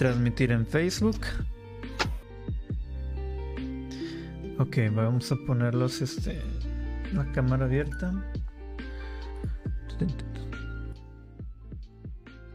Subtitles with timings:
[0.00, 1.20] transmitir en Facebook.
[4.58, 6.40] Ok, vamos a ponerlos este
[7.12, 8.10] la cámara abierta.
[9.90, 10.06] Esta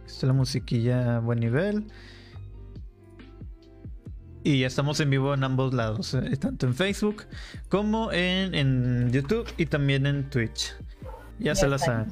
[0.07, 1.85] es la musiquilla a buen nivel.
[4.43, 7.25] Y ya estamos en vivo en ambos lados, eh, tanto en Facebook
[7.69, 10.73] como en, en, YouTube y también en Twitch.
[11.37, 12.07] Ya, se la saben.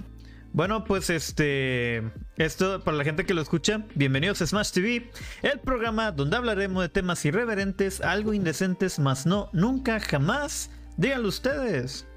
[0.52, 2.04] Bueno, pues este.
[2.38, 5.12] Esto, para la gente que lo escucha, bienvenidos a Smash TV,
[5.44, 10.72] el programa donde hablaremos de temas irreverentes, algo indecentes, más no, nunca, jamás.
[10.98, 12.08] Díganlo ustedes.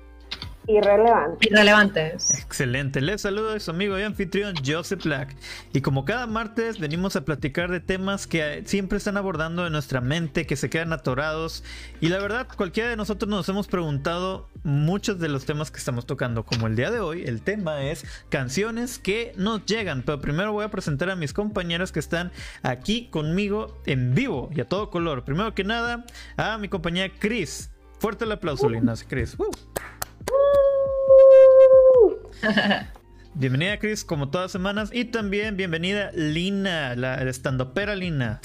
[0.68, 1.50] Irrelevantes.
[1.50, 2.38] Irrelevantes.
[2.42, 3.00] Excelente.
[3.00, 5.36] Les saludo a su amigo y anfitrión Joseph Black.
[5.72, 10.00] Y como cada martes venimos a platicar de temas que siempre están abordando en nuestra
[10.00, 11.62] mente, que se quedan atorados.
[12.00, 16.04] Y la verdad, cualquiera de nosotros nos hemos preguntado muchos de los temas que estamos
[16.04, 16.44] tocando.
[16.44, 20.02] Como el día de hoy, el tema es canciones que nos llegan.
[20.02, 24.60] Pero primero voy a presentar a mis compañeras que están aquí conmigo en vivo y
[24.60, 25.24] a todo color.
[25.24, 26.04] Primero que nada,
[26.36, 27.70] a mi compañera Chris.
[27.98, 28.94] Fuerte el aplauso, Lina.
[29.08, 29.36] Chris.
[33.34, 34.90] bienvenida, Chris, como todas semanas.
[34.92, 38.40] Y también bienvenida, Lina, la estandopera Lina.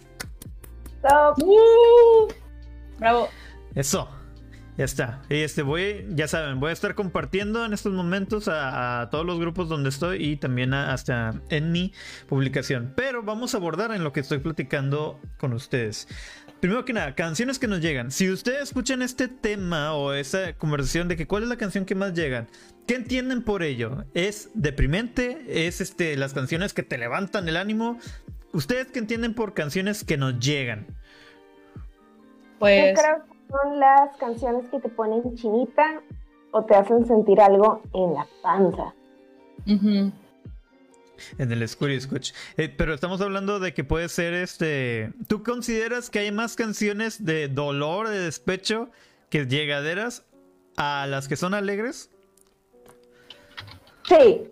[3.00, 3.30] Bravo.
[3.76, 4.10] Eso.
[4.78, 5.22] Ya está.
[5.30, 9.38] Y este voy, ya saben, voy a estar compartiendo en estos momentos a, todos los
[9.38, 11.94] grupos donde estoy y también hasta en mi
[12.28, 12.94] publicación.
[12.96, 16.08] Pero vamos a abordar en lo que estoy platicando con ustedes.
[16.62, 18.12] Primero que nada, canciones que nos llegan.
[18.12, 21.96] Si ustedes escuchan este tema o esa conversación de que cuál es la canción que
[21.96, 22.48] más llegan,
[22.86, 24.06] ¿qué entienden por ello?
[24.14, 25.44] ¿Es deprimente?
[25.48, 27.98] ¿Es este las canciones que te levantan el ánimo?
[28.54, 30.86] ¿Ustedes qué entienden por canciones que nos llegan?
[32.60, 36.04] Pues Yo creo que son las canciones que te ponen chinita
[36.52, 38.94] o te hacen sentir algo en la panza
[41.38, 42.34] en el Squirty Squitch.
[42.58, 45.12] Eh, pero estamos hablando de que puede ser este.
[45.28, 48.90] ¿Tú consideras que hay más canciones de dolor, de despecho,
[49.30, 50.24] que llegaderas
[50.78, 52.10] a las que son alegres?
[54.08, 54.48] Sí.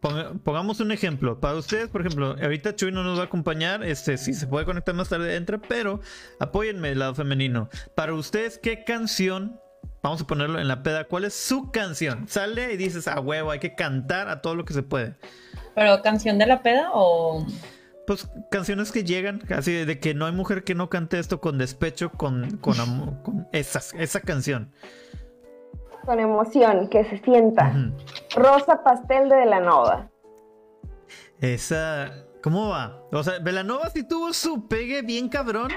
[0.00, 1.38] Pongamos un ejemplo.
[1.38, 3.84] Para ustedes, por ejemplo, ahorita Chuy no nos va a acompañar.
[3.84, 6.00] Este, si se puede conectar más tarde, entra, pero
[6.40, 7.68] apóyenme el lado femenino.
[7.94, 9.60] Para ustedes, ¿qué canción
[10.02, 11.04] Vamos a ponerlo en la peda.
[11.04, 12.26] ¿Cuál es su canción?
[12.26, 15.14] Sale y dices, a huevo, hay que cantar a todo lo que se puede.
[15.76, 17.46] ¿Pero canción de la peda o...?
[18.04, 21.56] Pues canciones que llegan, así de que no hay mujer que no cante esto con
[21.56, 24.72] despecho, con, con amor, con esa canción.
[26.04, 27.72] Con emoción, que se sienta.
[28.34, 30.10] Rosa Pastel de Velanova.
[31.40, 33.04] Esa, ¿cómo va?
[33.12, 35.70] O sea, Velanova sí tuvo su pegue bien cabrón.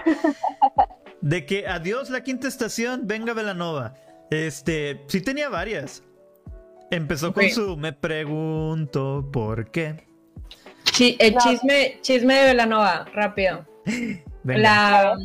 [1.22, 3.94] de que adiós la quinta estación, venga Velanova.
[4.30, 6.04] Este, sí tenía varias.
[6.92, 10.06] Empezó con su me pregunto por qué.
[10.94, 13.66] Sí, el chisme, chisme de Velanova, rápido.
[14.44, 15.18] La,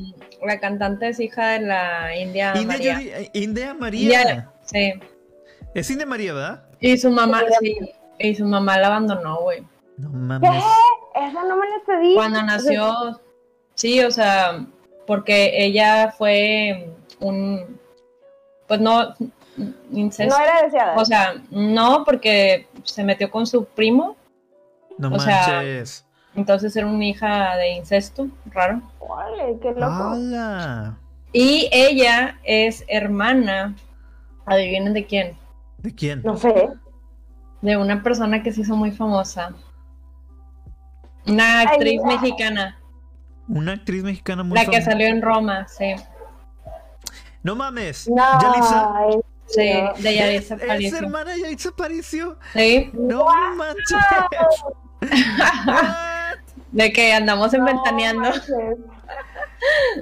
[0.43, 2.99] la, cantante es hija de la India, María.
[3.35, 4.51] India María.
[4.65, 4.95] sí.
[5.75, 6.65] Es India María, ¿verdad?
[6.81, 7.77] Y su mamá, sí.
[8.19, 9.63] Y su mamá la abandonó, güey.
[9.99, 10.51] No mames.
[10.51, 11.27] ¿Qué?
[11.27, 12.15] Esa no me la pedí.
[12.15, 13.21] Cuando nació,
[13.75, 14.67] sí, o sea,
[15.07, 16.91] porque ella fue
[17.21, 17.79] un
[18.71, 19.17] pues no,
[19.91, 20.33] incesto.
[20.33, 20.95] No era deseada.
[20.95, 24.17] O sea, no, porque se metió con su primo.
[24.97, 25.91] No o manches.
[25.91, 28.81] Sea, entonces era una hija de incesto, raro.
[29.09, 30.15] ¡Vale, qué loco!
[31.33, 33.75] Y ella es hermana,
[34.47, 35.37] adivinen de quién.
[35.79, 36.23] ¿De quién?
[36.23, 36.69] No sé.
[37.63, 39.53] De una persona que se hizo muy famosa.
[41.27, 42.79] Una actriz mexicana.
[43.49, 45.97] Una actriz mexicana muy La que salió en Roma, sí.
[47.43, 48.09] No mames.
[48.09, 48.93] No, Yalitza.
[49.47, 50.97] Sí, de Yalitza Aparicio.
[50.97, 52.39] ¿Es hermana Yalitza Aparicio?
[52.53, 52.91] Sí.
[52.93, 53.99] No manches.
[56.73, 58.31] de que andamos inventaneando.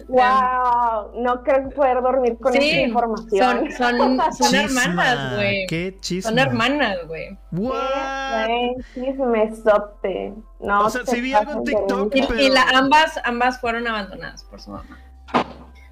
[0.08, 3.70] wow, no creo poder dormir con esa información.
[3.72, 5.66] Son, son, son hermanas, güey.
[5.66, 6.30] Qué chisme.
[6.30, 7.38] Son hermanas, güey.
[7.52, 8.48] What?
[8.94, 10.34] Chisme sote.
[10.60, 10.86] No.
[10.86, 12.14] O sea, si vi algo en TikTok.
[12.14, 14.98] Y, y la, ambas, ambas fueron abandonadas por su mamá.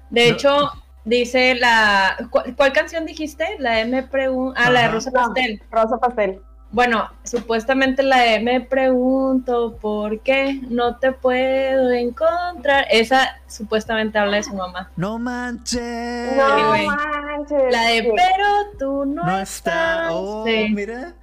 [0.09, 0.71] De hecho,
[1.07, 2.17] Dice la.
[2.29, 3.45] ¿cuál, canción dijiste?
[3.59, 4.59] La de Me Pregunto.
[4.61, 5.63] Ah, la de Rosa Pastel.
[5.71, 6.41] Rosa Pastel.
[6.69, 12.87] Bueno, supuestamente la de Me Pregunto por qué no te puedo encontrar.
[12.91, 14.91] Esa supuestamente habla de su mamá.
[14.97, 16.35] No manches.
[16.35, 17.71] No manches.
[17.71, 20.09] La de Pero tú no, no estás.
[20.11, 21.15] Oh, mira.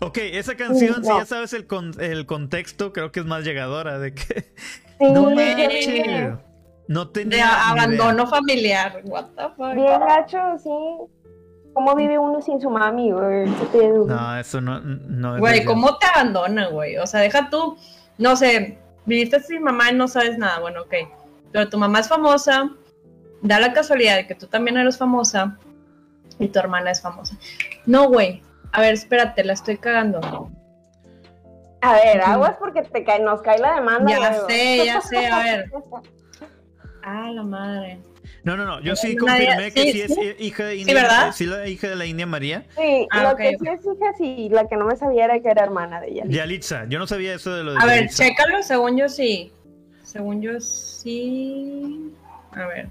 [0.00, 1.66] Ok, esa canción, si ya sabes el,
[2.00, 4.54] el contexto, creo que es más llegadora de que.
[4.98, 6.38] No manches.
[6.92, 7.36] No tenía.
[7.36, 9.00] De abandono familiar.
[9.04, 9.74] What the fuck.
[9.74, 10.70] Bien gacho, sí.
[11.72, 13.46] ¿Cómo vive uno sin su mami, güey?
[14.06, 16.98] No, eso no, no Güey, ¿cómo te abandona, güey?
[16.98, 17.78] O sea, deja tú.
[18.18, 20.94] no sé, viviste sin mamá y no sabes nada, bueno, ok.
[21.50, 22.70] Pero tu mamá es famosa,
[23.40, 25.56] da la casualidad de que tú también eres famosa
[26.38, 27.38] y tu hermana es famosa.
[27.86, 28.42] No, güey.
[28.72, 30.20] A ver, espérate, la estoy cagando.
[31.80, 34.10] A ver, aguas porque te cae, nos cae la demanda.
[34.10, 34.46] Ya luego.
[34.46, 35.72] sé, ya sé, a ver.
[37.02, 37.98] Ah, la madre.
[38.44, 38.80] No, no, no.
[38.80, 40.20] Yo sí Nadie- confirmé que sí, sí es sí.
[40.38, 40.94] hija de India.
[40.94, 41.32] ¿verdad?
[41.32, 42.64] Sí, la hija de la India María.
[42.76, 45.48] Sí, Ah, lo que sí es hija, sí, la que no me sabía era que
[45.48, 46.24] era hermana de ella.
[46.26, 46.84] Yalitza.
[46.88, 48.24] Yo no sabía eso de lo de A ver, Yalitza.
[48.24, 49.52] chécalo, según yo sí.
[50.04, 52.12] Según yo sí.
[52.52, 52.88] A ver.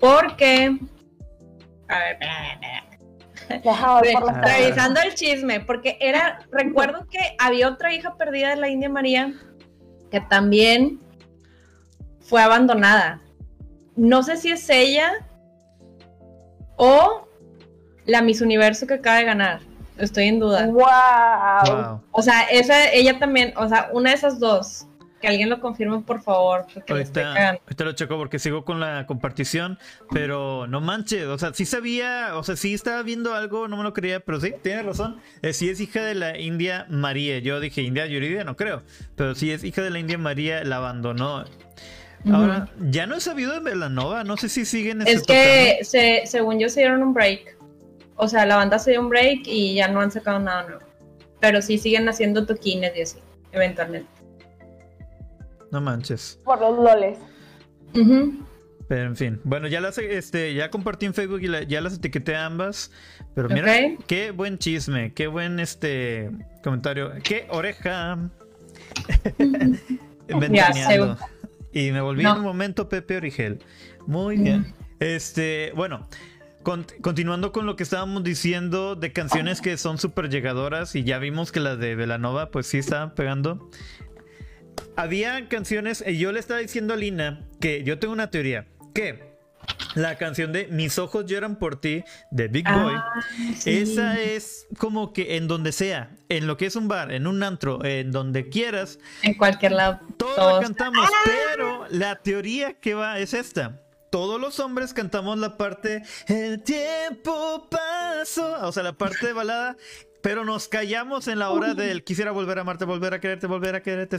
[0.00, 0.76] Porque.
[1.88, 2.84] A ver, espera, espera.
[4.20, 8.90] Por revisando el chisme, porque era, recuerdo que había otra hija perdida de la India
[8.90, 9.32] María
[10.10, 11.00] que también
[12.20, 13.20] fue abandonada.
[13.98, 15.26] No sé si es ella
[16.76, 17.28] o
[18.06, 19.60] la Miss Universo que acaba de ganar.
[19.96, 20.66] Estoy en duda.
[20.68, 20.84] Wow.
[21.66, 22.00] Wow.
[22.12, 24.84] O sea, esa, ella también, o sea, una de esas dos.
[25.20, 26.64] Que alguien lo confirme, por favor.
[26.88, 29.76] Ahorita lo checo porque sigo con la compartición,
[30.12, 33.82] pero no manches, o sea, sí sabía, o sea, sí estaba viendo algo, no me
[33.82, 37.58] lo creía, pero sí, tiene razón, eh, sí es hija de la India María, yo
[37.58, 38.84] dije India Yuridia, no creo,
[39.16, 41.44] pero sí es hija de la India María, la abandonó.
[42.32, 46.58] Ahora, ya no he sabido de Velanova, no sé si siguen Es que, se, según
[46.58, 47.56] yo, se dieron un break.
[48.16, 50.82] O sea, la banda se dio un break y ya no han sacado nada nuevo.
[51.40, 53.18] Pero sí siguen haciendo toquines y así,
[53.52, 54.10] eventualmente.
[55.70, 56.40] No manches.
[56.44, 57.18] Por los loles.
[58.88, 61.94] Pero en fin, bueno, ya las este ya compartí en Facebook y la- ya las
[61.94, 62.90] etiqueté ambas.
[63.34, 63.72] Pero mira,
[64.06, 66.30] qué buen chisme, qué buen este
[66.64, 68.18] comentario, qué oreja.
[70.28, 71.16] Ventaneando.
[71.78, 72.32] Y me volví No.
[72.32, 73.60] en un momento Pepe Origel.
[74.06, 74.74] Muy bien.
[75.00, 76.08] Este, bueno,
[76.62, 81.18] con- continuando con lo que estábamos diciendo de canciones que son súper llegadoras y ya
[81.18, 83.70] vimos que las de Velanova pues sí estaban pegando.
[84.96, 89.27] Había canciones, y yo le estaba diciendo a Lina que yo tengo una teoría, que
[90.02, 93.20] la canción de Mis ojos lloran por ti de Big Boy, Ah,
[93.56, 93.78] sí.
[93.78, 97.42] esa es como que en donde sea, en lo que es un bar, en un
[97.42, 100.00] antro, en donde quieras, En cualquier lado.
[100.16, 100.54] todos todos.
[100.54, 101.08] la cantamos,
[101.46, 103.80] pero la teoría que va es esta.
[104.10, 109.76] Todos los hombres cantamos la parte El tiempo pasó, o sea, la parte de balada,
[110.22, 113.74] pero nos callamos en la hora del quisiera volver a amarte, volver a quererte, volver
[113.74, 114.18] a quererte.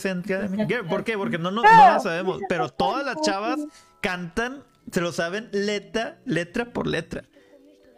[0.88, 1.18] ¿Por qué?
[1.18, 3.60] Porque no, no, no la sabemos, pero todas las chavas
[4.02, 7.24] cantan, se lo saben letra, letra por letra.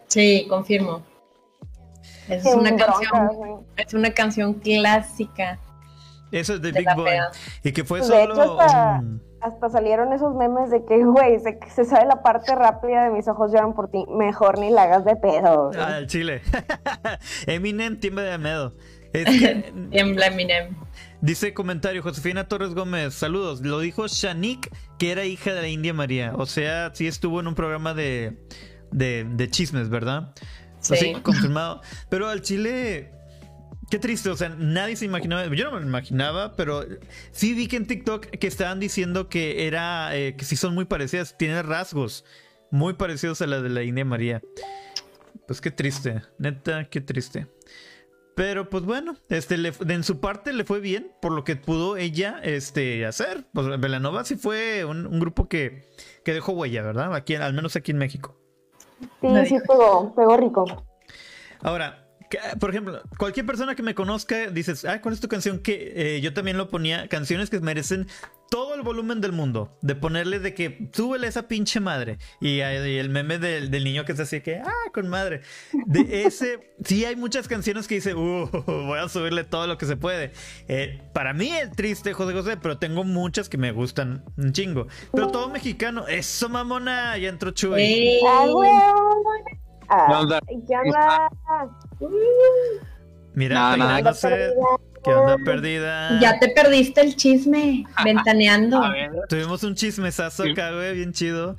[0.07, 1.03] Sí, confirmo.
[2.27, 5.59] Esa es una canción, es una canción clásica.
[6.31, 7.11] Eso es de De Big Boy.
[7.63, 8.59] Y que fue De solo hecho,
[9.41, 13.27] hasta- salieron esos memes de que, güey, se, se sabe la parte rápida de mis
[13.27, 14.05] ojos lloran por ti.
[14.07, 15.71] Mejor ni la hagas de pedo.
[15.77, 16.41] Ah, el chile.
[17.47, 18.73] Eminem tiembla de miedo.
[19.13, 20.75] Es que, Tiembla Eminem.
[21.21, 23.62] Dice comentario Josefina Torres Gómez, saludos.
[23.62, 26.33] Lo dijo Shanik, que era hija de la India María.
[26.35, 28.38] O sea, sí estuvo en un programa de,
[28.91, 30.33] de, de chismes, ¿verdad?
[30.79, 30.95] Sí.
[30.95, 31.81] Sí, confirmado.
[32.09, 33.12] Pero al chile,
[33.89, 34.29] qué triste.
[34.29, 35.45] O sea, nadie se imaginaba.
[35.53, 36.85] Yo no me lo imaginaba, pero
[37.31, 40.85] sí vi que en TikTok que estaban diciendo que era, eh, que sí son muy
[40.85, 41.38] parecidas.
[41.38, 42.25] Tiene rasgos
[42.71, 44.41] muy parecidos a la de la India María.
[45.45, 47.47] Pues qué triste, neta, qué triste.
[48.36, 51.98] Pero pues bueno, este le- en su parte le fue bien por lo que pudo
[51.98, 53.45] ella este, hacer.
[53.54, 55.90] Pues Velanova sí fue un, un grupo que,
[56.23, 57.14] que dejó huella, ¿verdad?
[57.14, 58.38] Aquí, al menos aquí en México.
[59.19, 59.50] Sí, Nadie.
[59.50, 60.66] sí, pegó, pegó rico.
[61.61, 62.00] Ahora,
[62.59, 65.59] por ejemplo, cualquier persona que me conozca dices, ah, ¿cuál es tu canción?
[65.59, 68.07] Que eh, yo también lo ponía, canciones que merecen
[68.52, 72.18] todo el volumen del mundo, de ponerle de que súbele esa pinche madre.
[72.42, 75.42] Y, eh, y el meme del, del niño que se así que, ah, con madre.
[75.85, 79.85] De ese, sí hay muchas canciones que dice, uh, voy a subirle todo lo que
[79.85, 80.33] se puede.
[80.68, 84.88] Eh, para mí el triste José José, pero tengo muchas que me gustan un chingo.
[85.14, 87.81] Pero todo mexicano, eso mamona, ya entró Chuy.
[87.81, 88.19] Sí.
[89.94, 90.38] Ah, güey.
[90.38, 91.30] Ah, ¿Qué onda?
[92.00, 92.12] ¿Qué onda?
[93.33, 93.90] Mira, Nada, nada.
[93.95, 94.54] peinándose,
[95.04, 96.19] ¿qué onda perdida?
[96.19, 98.81] Ya te perdiste el chisme, ventaneando.
[99.30, 101.56] Tuvimos un chismesazo acá, güey, bien chido.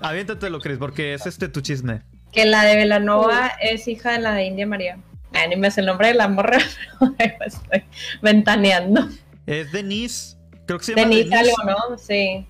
[0.00, 2.02] Aviéntatelo, Chris, porque es este tu chisme.
[2.32, 4.98] Que la de Velanova es hija de la de India María.
[5.34, 6.58] Ah, ni me sé el nombre de la morra,
[7.18, 7.84] pero estoy
[8.20, 9.08] ventaneando.
[9.46, 10.36] Es Denise,
[10.66, 11.54] creo que se llama Denise Denise.
[11.60, 11.98] algo, ¿no?
[11.98, 12.46] Sí.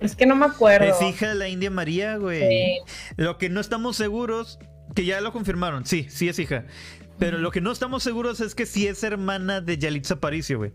[0.00, 0.86] Es que no me acuerdo.
[0.86, 2.40] Es hija de la India María, güey.
[2.40, 2.78] Sí.
[3.16, 4.58] Lo que no estamos seguros,
[4.94, 6.64] que ya lo confirmaron, sí, sí es hija.
[7.18, 10.72] Pero lo que no estamos seguros es que sí es hermana de Yalitza Aparicio, güey.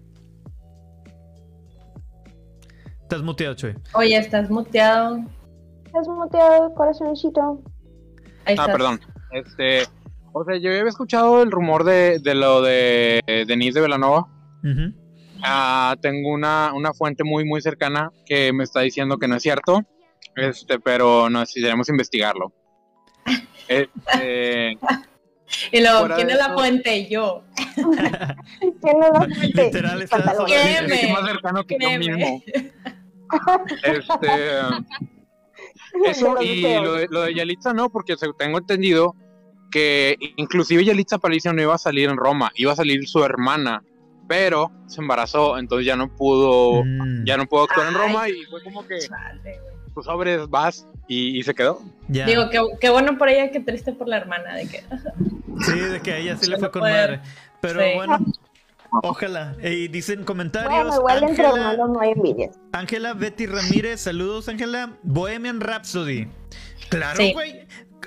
[3.02, 3.76] Estás muteado, Choy.
[3.94, 5.24] Oye, estás muteado.
[5.86, 7.64] Estás muteado, corazoncito.
[8.46, 8.68] Ahí ah, estás.
[8.68, 9.00] perdón.
[9.32, 9.84] Este,
[10.34, 14.28] o sea, yo había escuchado el rumor de, de lo de Denise de Velanova.
[14.64, 15.05] Ujú.
[15.48, 19.44] Ah, tengo una, una fuente muy, muy cercana que me está diciendo que no es
[19.44, 19.82] cierto,
[20.36, 22.52] este, pero necesitaremos investigarlo.
[23.68, 24.78] Este,
[25.72, 27.08] Y luego, ¿quién es la eso- fuente?
[27.10, 27.44] Yo.
[27.76, 27.94] ¿Quién
[29.04, 29.64] es la fuente?
[29.66, 32.44] Literal, está es más cercano que yo mismo.
[33.84, 34.62] Este,
[36.06, 39.16] eso y lo de, lo de Yalitza no, porque se- tengo entendido
[39.72, 43.84] que inclusive Yalitza Aparicio no iba a salir en Roma, iba a salir su hermana,
[44.28, 47.94] pero se embarazó, entonces ya no pudo, Mm, ya no pudo actuar en.
[47.94, 49.76] Roma y fue como que Chale, güey.
[49.94, 51.82] pues sobres vas y, y se quedó.
[52.08, 52.26] ya.
[52.26, 54.56] Digo, qué, qué bueno por ella, qué triste por la hermana.
[54.56, 54.84] De que,
[55.66, 57.22] Sí, de que a ella sí le fue con madre.
[57.62, 57.86] Pero Sí.
[57.96, 58.18] bueno,
[59.04, 59.56] ojalá.
[59.64, 60.72] Y dicen comentarios.
[60.72, 62.60] Bueno, igual entre Ángela- hermanos no hay envidias.
[62.72, 64.98] Ángela Betty Ramírez, saludos Ángela.
[65.04, 66.28] Bohemian Rhapsody.
[66.90, 67.34] Claro, Sí.
[67.34, 67.66] güey.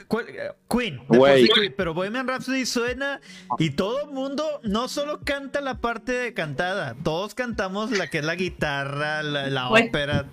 [0.08, 3.20] Queen, de Queen, pero Bohemian Rhapsody suena
[3.58, 8.18] y todo el mundo no solo canta la parte de cantada, todos cantamos la que
[8.18, 9.88] es la guitarra, la, la Güey.
[9.88, 10.24] ópera.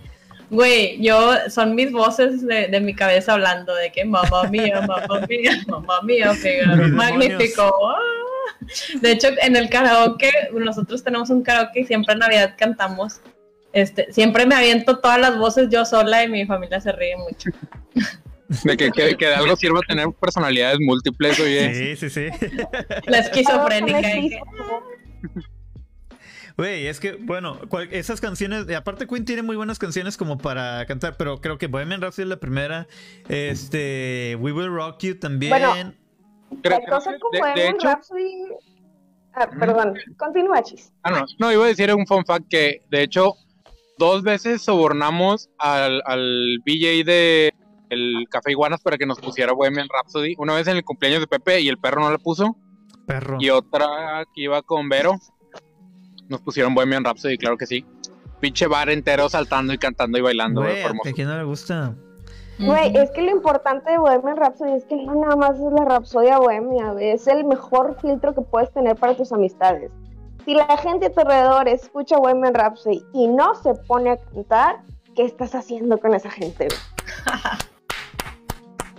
[0.49, 5.25] Güey, yo, son mis voces de, de mi cabeza hablando de que mamá mía, mamá
[5.27, 7.89] mía, mamá mía, Figaro, magnífico.
[7.89, 7.99] ah.
[9.01, 13.19] De hecho, en el karaoke, nosotros tenemos un karaoke y siempre en Navidad cantamos.
[13.73, 17.49] Este, siempre me aviento todas las voces yo sola y mi familia se ríe mucho.
[18.63, 21.95] De que, que, que de algo sirva tener personalidades múltiples, oye.
[21.95, 22.47] Sí, sí, sí.
[23.07, 24.01] La esquizofrénica.
[26.57, 30.85] Güey, es que, bueno, cual- esas canciones, aparte Queen tiene muy buenas canciones como para
[30.85, 32.87] cantar, pero creo que Bohemian Rhapsody es la primera.
[33.27, 35.49] Este, We Will Rock You también.
[35.49, 35.93] Bueno,
[36.63, 38.43] Creo- La cosa creo con que de- de Bohemian hecho- Rhapsody...
[39.33, 40.93] Ah, perdón, continúa, Chis.
[41.03, 43.33] Ah, no, no, iba a decir un fun fact que, de hecho,
[43.97, 47.53] dos veces sobornamos al, al BJ de
[47.89, 50.35] el Café Iguanas para que nos pusiera Bohemian Rhapsody.
[50.37, 52.55] Una vez en el cumpleaños de Pepe y el perro no la puso.
[53.05, 53.37] Perro.
[53.39, 55.19] Y otra que iba con Vero.
[56.27, 57.85] Nos pusieron Bohemian Rhapsody, claro que sí.
[58.39, 60.61] Pinche bar entero saltando y cantando y bailando.
[60.61, 61.09] Güey, hermoso.
[61.09, 61.95] ¿a quién no le gusta?
[62.57, 65.83] Güey, es que lo importante de Bohemian Rhapsody es que no nada más es la
[65.83, 69.91] Rapsodia Bohemia, güey, es el mejor filtro que puedes tener para tus amistades.
[70.45, 74.77] Si la gente a tu alrededor escucha Bohemian Rhapsody y no se pone a cantar,
[75.15, 76.67] ¿qué estás haciendo con esa gente?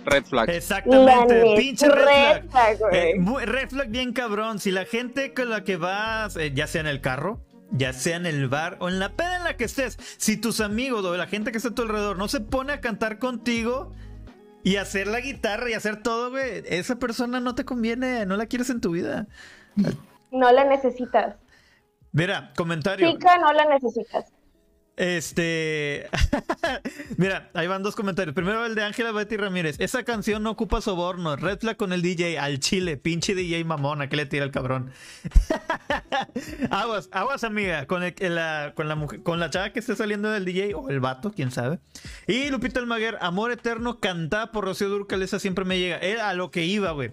[0.07, 0.47] Red flag.
[0.47, 2.49] La Exactamente, pinche red flag.
[2.49, 2.95] flag, güey.
[2.95, 4.59] Eh, red flag bien cabrón.
[4.59, 8.15] Si la gente con la que vas, eh, ya sea en el carro, ya sea
[8.15, 11.15] en el bar o en la peda en la que estés, si tus amigos o
[11.17, 13.91] la gente que está a tu alrededor no se pone a cantar contigo
[14.63, 18.45] y hacer la guitarra y hacer todo, güey, esa persona no te conviene, no la
[18.45, 19.27] quieres en tu vida.
[20.31, 21.35] No la necesitas.
[22.13, 23.11] Mira, comentario.
[23.11, 24.25] Chica, no la necesitas.
[24.97, 26.09] Este.
[27.17, 28.33] Mira, ahí van dos comentarios.
[28.33, 29.75] Primero el de Ángela Betty Ramírez.
[29.79, 31.35] Esa canción no ocupa soborno.
[31.35, 32.97] Red flag con el DJ al chile.
[32.97, 34.09] Pinche DJ mamona.
[34.09, 34.91] que le tira el cabrón?
[36.71, 37.85] aguas, aguas, amiga.
[37.85, 40.89] Con, el- la, con, la mujer, con la chava que esté saliendo del DJ o
[40.89, 41.79] el vato, quién sabe.
[42.25, 45.21] Y Lupita Almaguer, Amor Eterno, cantada por Rocío Durcal.
[45.21, 45.97] Esa siempre me llega.
[45.99, 47.11] Era a lo que iba, güey.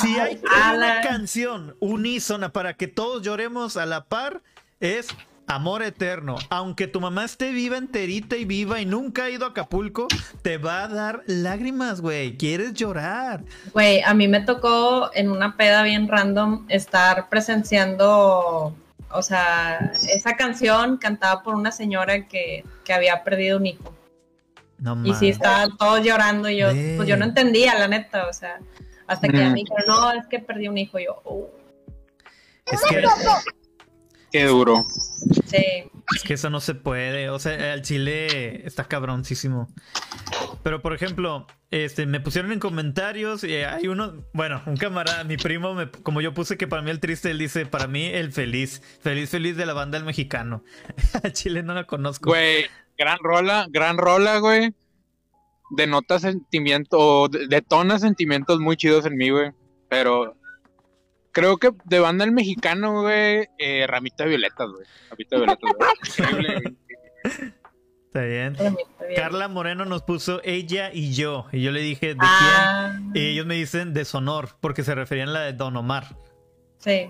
[0.00, 1.00] Si hay una ala.
[1.02, 4.42] canción unísona para que todos lloremos a la par,
[4.80, 5.08] es
[5.50, 6.36] Amor Eterno.
[6.48, 10.06] Aunque tu mamá esté viva, enterita y viva y nunca ha ido a Acapulco,
[10.42, 12.36] te va a dar lágrimas, güey.
[12.36, 13.42] Quieres llorar.
[13.72, 18.74] Güey, a mí me tocó en una peda bien random estar presenciando,
[19.10, 23.94] o sea, esa canción cantada por una señora que, que había perdido un hijo.
[24.78, 28.32] No Y sí, estaban todos llorando y yo, pues yo no entendía, la neta, o
[28.32, 28.60] sea,
[29.06, 29.52] hasta que ya Mm.
[29.52, 30.98] me dijeron, no, es que perdí un hijo.
[30.98, 31.50] Y yo, oh,
[32.66, 33.02] Es que,
[34.32, 34.84] Qué duro.
[35.46, 35.84] sí.
[36.14, 37.30] es que eso no se puede.
[37.30, 39.68] O sea, el chile está cabroncísimo.
[40.62, 45.36] Pero, por ejemplo, este, me pusieron en comentarios y hay uno, bueno, un camarada, mi
[45.36, 48.32] primo, me- como yo puse que para mí el triste, él dice, para mí el
[48.32, 50.64] feliz, feliz, feliz de la banda El Mexicano.
[51.24, 52.30] A Chile no la conozco.
[52.30, 52.66] Güey,
[52.98, 54.74] gran rola, gran rola, güey.
[55.70, 59.52] Denota sentimiento, de- detona sentimientos muy chidos en mí, güey.
[59.88, 60.36] Pero
[61.32, 64.86] creo que de banda el mexicano, güey, eh, Ramita de Violetas, güey.
[65.10, 65.70] Ramita de Violetas,
[66.36, 66.78] güey.
[68.12, 68.56] Está bien.
[68.56, 68.74] está.
[69.14, 71.46] Carla Moreno nos puso ella y yo.
[71.52, 73.24] Y yo le dije, ¿de Ah, quién?
[73.24, 76.16] Y ellos me dicen deshonor, porque se referían a la de Don Omar.
[76.78, 77.08] sí.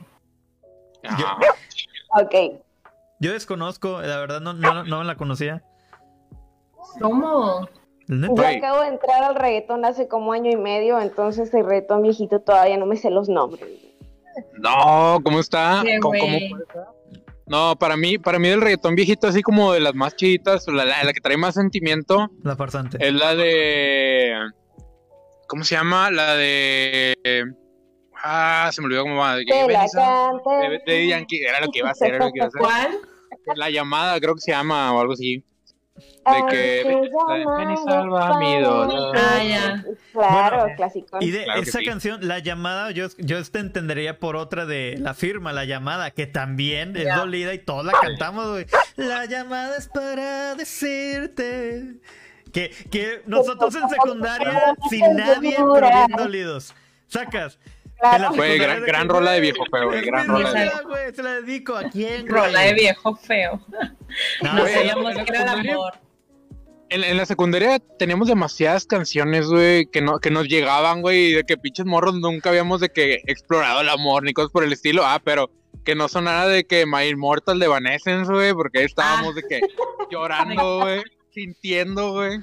[1.04, 1.38] Ah,
[2.22, 2.34] Ok.
[3.20, 5.62] Yo desconozco, la verdad no, no, no la conocía.
[7.00, 7.68] ¿Cómo?
[8.08, 12.40] Yo acabo de entrar al reggaetón hace como año y medio, entonces el reggaetón viejito
[12.40, 13.66] todavía no me sé los nombres.
[14.58, 15.82] No, ¿cómo está?
[15.82, 16.38] Sí, ¿Cómo- cómo?
[17.46, 20.84] No, para mí, para mí del reggaetón viejito, así como de las más chiditas, la,
[20.84, 22.96] la- la que trae más sentimiento, La farsante.
[23.00, 24.32] es la de.
[25.48, 26.10] ¿Cómo se llama?
[26.12, 27.14] La de.
[28.22, 29.34] Ah, se me olvidó cómo va.
[29.36, 32.48] De, de, de Yankee, era lo que iba a hacer, era lo que iba a
[32.48, 32.60] hacer.
[32.60, 32.98] ¿Cuál?
[33.56, 35.42] la llamada, creo que se llama o algo así.
[36.24, 39.16] Ah, que- te ven y salva a mi dolor.
[39.16, 39.84] Ah, ya.
[40.12, 41.18] Claro, Bueno, clásico.
[41.20, 41.84] Y de Claro esa sí.
[41.84, 46.26] canción, la llamada, yo, yo este entendería por otra de la firma, la llamada, que
[46.26, 48.66] también es dolida y todos la cantamos, güey.
[48.96, 51.94] La llamada es para decirte.
[52.52, 56.74] Que, que nosotros en secundaria, sin nadie, pero bien dolidos.
[57.06, 57.58] Sacas.
[57.98, 58.30] Claro.
[58.34, 61.22] Güey, gran- de gran rola de viejo feo, güey, gran rola de- rola, güey, Se
[61.22, 62.42] la dedico a quién, güey?
[62.46, 63.60] Rola de viejo feo.
[64.42, 65.92] No, No sabíamos que era el amor.
[66.90, 71.32] En, en la secundaria teníamos demasiadas canciones, güey, que, no, que nos llegaban, güey, y
[71.32, 74.72] de que pinches morros nunca habíamos de que explorado el amor ni cosas por el
[74.72, 75.04] estilo.
[75.04, 75.50] Ah, pero
[75.84, 79.60] que no sonara de que My Immortal de Evanescence, güey, porque ahí estábamos de que
[80.10, 82.40] llorando, güey, sintiendo, güey.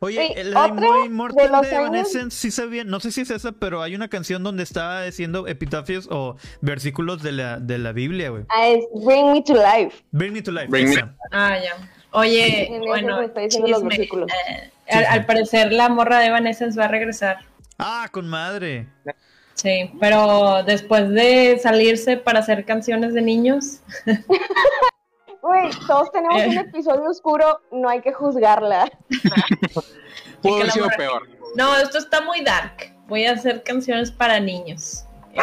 [0.00, 3.82] Oye, Sí, el de Immortal de Evanescence, sí sabía, no sé si es esa, pero
[3.82, 8.44] hay una canción donde está diciendo epitafios o versículos de la, de la Biblia, güey.
[8.50, 10.04] Ah, es Bring Me to Life.
[10.10, 10.66] Bring me to life.
[10.68, 11.14] Bring me-.
[11.32, 11.95] Ah, ya.
[12.16, 13.88] Oye, En bueno, me está diciendo los chisme.
[13.96, 14.30] versículos.
[14.32, 17.38] Eh, al, al parecer la morra de Evanescence va a regresar.
[17.78, 18.86] Ah, con madre.
[19.54, 23.80] Sí, pero después de salirse para hacer canciones de niños,
[25.42, 26.48] Güey, todos tenemos Eh.
[26.48, 28.90] un episodio oscuro, no hay que juzgarla.
[30.42, 31.28] Pudo haber sido morra- peor.
[31.54, 32.92] no, esto está muy dark.
[33.06, 35.04] Voy a hacer canciones para niños.
[35.32, 35.38] Y,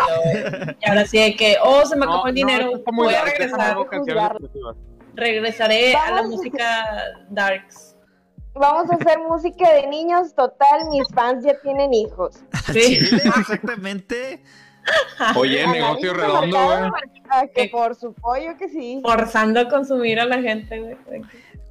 [0.88, 3.24] ahora sí de que, oh, se me acabó No, el no, dinero, muy voy a
[3.24, 3.78] regresar.
[5.16, 6.86] Regresaré a la música
[7.30, 7.96] darks.
[8.56, 12.44] Vamos a hacer música de niños, total, mis fans ya tienen hijos.
[12.72, 12.98] Sí.
[12.98, 14.42] Chile, exactamente.
[15.36, 16.92] Oye, negocio redondo, güey.
[17.30, 19.02] ah, que por su pollo que sí.
[19.04, 21.22] Forzando a consumir a la gente, güey.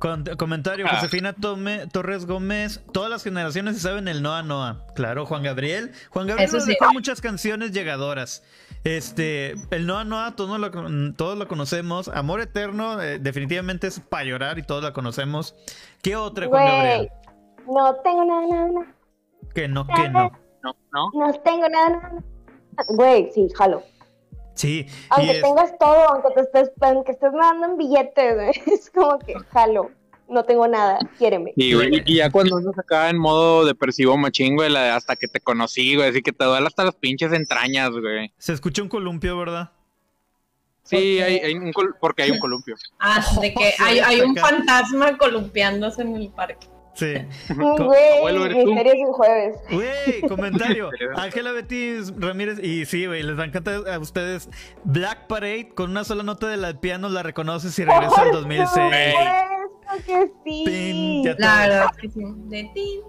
[0.03, 0.97] Con- comentario, Ah.
[0.97, 2.83] Josefina Tome- Torres Gómez.
[2.93, 4.85] Todas las generaciones se saben el Noa Noa.
[4.97, 5.93] Claro, Juan Gabriel.
[6.11, 6.77] Juan Gabriel Eso nos sí.
[6.79, 8.43] dejó muchas canciones llegadoras.
[8.83, 10.73] Este, el Noa Noa, todos lo,
[11.15, 12.09] todos lo conocemos.
[12.09, 15.55] Amor Eterno, eh, definitivamente es para llorar y todos la conocemos.
[16.03, 17.09] ¿Qué otra, Juan Gabriel?
[17.73, 18.87] no tengo nada, nada, nada.
[19.55, 20.33] Que no, que no.
[20.65, 21.11] No, no.
[21.15, 22.25] No tengo nada, nada.
[22.89, 23.85] Güey, sí, jalo.
[24.55, 28.91] Sí, Aunque es- tengas todo, aunque te estés, aunque estés nadando en billetes, güey, es
[28.91, 29.91] como que jalo.
[30.29, 31.53] No tengo nada, quiéreme.
[31.57, 34.91] Y, güey, y ya cuando uno se acaba en modo depresivo machín, güey, la de
[34.91, 38.33] hasta que te conocí, güey, así que te duele hasta las pinches entrañas, güey.
[38.39, 39.71] se escucha un columpio, ¿verdad?
[40.85, 42.75] Sí, hay, hay un col- porque hay un columpio.
[42.99, 46.67] Ah, de que hay, hay un fantasma columpiando en el parque.
[46.95, 47.15] Sí.
[47.55, 49.57] Güey, misterios del jueves.
[49.71, 50.91] Güey, comentario.
[51.17, 52.59] Ángela Betis Ramírez.
[52.63, 54.49] Y sí, güey, les va a encantar a ustedes.
[54.85, 58.41] Black Parade con una sola nota de la piano la reconoces y regresa al Por
[58.43, 58.71] 2006.
[58.71, 60.63] supuesto que sí.
[60.67, 62.21] Pin, ya La verdad que sí.
[62.25, 63.01] De tin.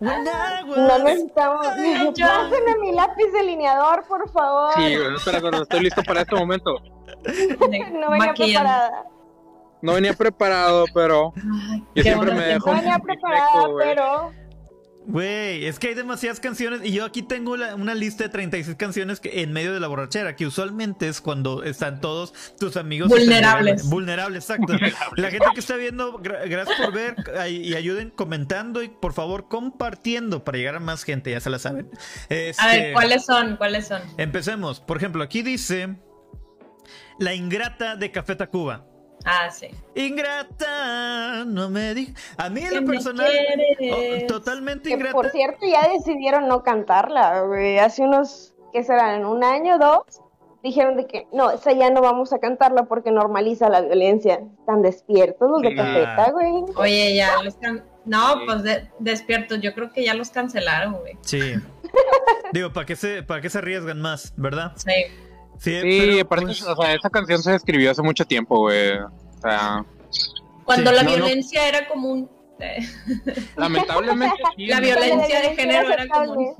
[0.00, 1.66] When I No necesitamos.
[1.66, 4.74] Pásenme mi lápiz delineador, por favor.
[4.76, 6.70] Sí, güey, espera, cuando estoy listo para este momento.
[7.58, 8.36] no venía maquillando.
[8.36, 9.04] preparada.
[9.84, 13.86] No venía preparado, pero Ay, yo qué siempre me dejo No venía güey.
[13.86, 14.32] pero.
[15.06, 18.74] Güey, es que hay demasiadas canciones y yo aquí tengo la- una lista de 36
[18.78, 23.10] canciones que en medio de la borrachera, que usualmente es cuando están todos tus amigos
[23.10, 23.86] Vulnerables.
[23.90, 24.72] Vulnerables, exacto.
[25.16, 27.16] La gente que está viendo, gra- gracias por ver
[27.50, 31.58] y ayuden comentando y por favor compartiendo para llegar a más gente, ya se la
[31.58, 31.90] saben.
[32.30, 33.56] A Este, ver, ¿cuáles son?
[33.58, 34.00] ¿Cuáles son?
[34.16, 34.80] Empecemos.
[34.80, 35.96] Por ejemplo, aquí dice
[37.18, 38.86] La ingrata de Café Tacuba.
[39.24, 39.68] Ah, sí.
[39.94, 42.14] Ingrata, no me di.
[42.36, 43.30] A mí en lo personal,
[43.92, 45.12] oh, totalmente Que ingrata.
[45.14, 47.78] por cierto, ya decidieron no cantarla, güey.
[47.78, 49.24] Hace unos, ¿qué serán?
[49.24, 50.02] ¿Un año, dos?
[50.62, 54.40] Dijeron de que no, esa ya no vamos a cantarla porque normaliza la violencia.
[54.60, 55.76] Están despiertos los de Ah.
[55.76, 56.52] Cafeta, güey.
[56.76, 57.84] Oye, ya los can...
[58.06, 58.38] No, Sí.
[58.46, 59.60] pues de- despiertos.
[59.60, 61.16] Yo creo que ya los cancelaron, güey.
[61.22, 61.40] Sí.
[62.52, 64.72] Digo, ¿para qué, se, ¿para qué se arriesgan más, verdad?
[64.76, 64.90] Sí.
[65.58, 68.92] Sí, Sí, pero, aparte, pues, o sea, esa canción se escribió hace mucho tiempo, güey.
[68.98, 69.10] O
[69.42, 69.84] sea,
[70.64, 71.16] Cuando Sí, la no, no.
[71.16, 72.30] violencia era común.
[72.60, 72.78] eh,
[73.56, 76.54] lamentablemente sí, La violencia de género era común.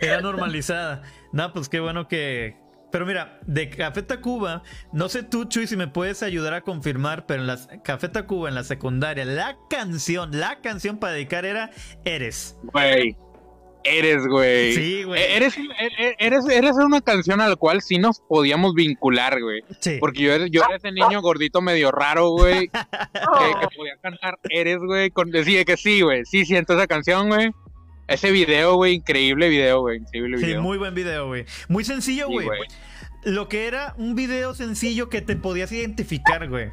[0.00, 1.02] era normalizada.
[1.32, 2.60] No, pues qué bueno que.
[2.90, 4.62] Pero mira, de Café Tacuba,
[4.92, 8.50] no sé tú, Chuy, si me puedes ayudar a confirmar, pero en la Café Tacuba,
[8.50, 11.70] en la secundaria, la canción, la canción para dedicar era
[12.04, 12.54] Eres.
[12.64, 13.16] Güey.
[13.84, 14.74] Eres, güey.
[14.74, 15.20] Sí, güey.
[15.20, 19.62] E- Eres, e- eres, eres una canción a la cual sí nos podíamos vincular, güey.
[19.80, 19.96] Sí.
[20.00, 22.68] Porque yo era, yo era ese niño gordito medio raro, güey.
[22.72, 25.10] Que, que podía cantar Eres, güey.
[25.10, 26.24] Con, decía que sí, güey.
[26.24, 27.50] Sí siento esa canción, güey.
[28.08, 28.94] Ese video, güey.
[28.94, 29.98] Increíble video, güey.
[29.98, 30.62] Increíble Sí, video.
[30.62, 31.44] muy buen video, güey.
[31.68, 32.60] Muy sencillo, Sí, güey.
[33.24, 36.70] Lo que era un video sencillo que te podías identificar, güey.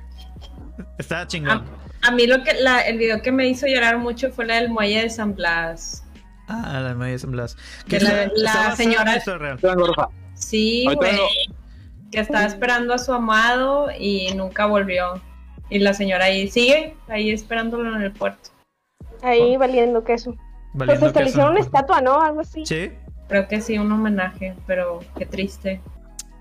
[0.98, 1.64] Estaba chingón.
[2.02, 4.70] A mí lo que la, el video que me hizo llorar mucho fue la del
[4.70, 6.04] muelle de San Blas.
[6.50, 7.56] Ah, la Maya San Blas.
[7.88, 9.22] De la- señora-.
[10.34, 11.18] Sí, güey.
[12.12, 15.22] que estaba esperando a su amado y nunca volvió.
[15.70, 18.50] Y la señora ahí sigue, ahí esperándolo en el puerto.
[19.22, 20.36] Ahí valiendo queso.
[20.74, 22.20] Valiendo pues hasta le hicieron una estatua, ¿no?
[22.22, 22.66] Algo así.
[22.66, 22.92] Sí.
[23.28, 25.82] Creo que sí, un homenaje, pero qué triste.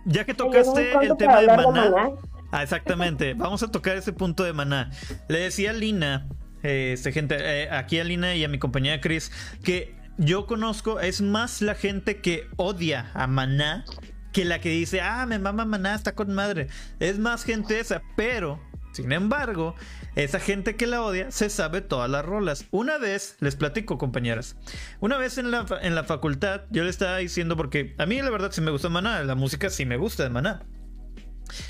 [0.07, 1.91] Ya que tocaste el tema de Maná.
[1.91, 2.11] Maná.
[2.51, 3.35] Ah, exactamente.
[3.37, 4.91] Vamos a tocar ese punto de Maná.
[5.29, 6.27] Le decía a Lina,
[6.63, 9.31] eh, este, gente, eh, aquí a Lina y a mi compañera Chris,
[9.63, 13.85] que yo conozco, es más la gente que odia a Maná
[14.33, 16.69] que la que dice, ah, me mama Maná, está con madre.
[17.01, 18.61] Es más gente esa, pero,
[18.93, 19.75] sin embargo,
[20.17, 22.67] esa gente que la odia se sabe todas las rolas.
[22.71, 24.57] Una vez, les platico, compañeras.
[25.01, 28.31] Una vez en la, en la facultad, yo le estaba diciendo, porque a mí la
[28.31, 30.63] verdad sí me gusta Maná, la música sí me gusta de Maná.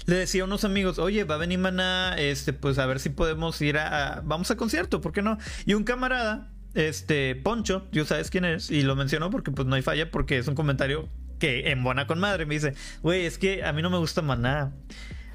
[0.06, 3.11] Le decía a unos amigos, oye, va a venir Maná, este, pues a ver si
[3.11, 5.38] podemos ir a, a- vamos a concierto, ¿por qué no?
[5.64, 9.74] Y un camarada, este, Poncho, tú sabes quién es, y lo mencionó porque pues no
[9.74, 11.08] hay falla, porque es un comentario
[11.40, 14.72] que embona con madre, me dice, güey, es que a mí no me gusta Maná.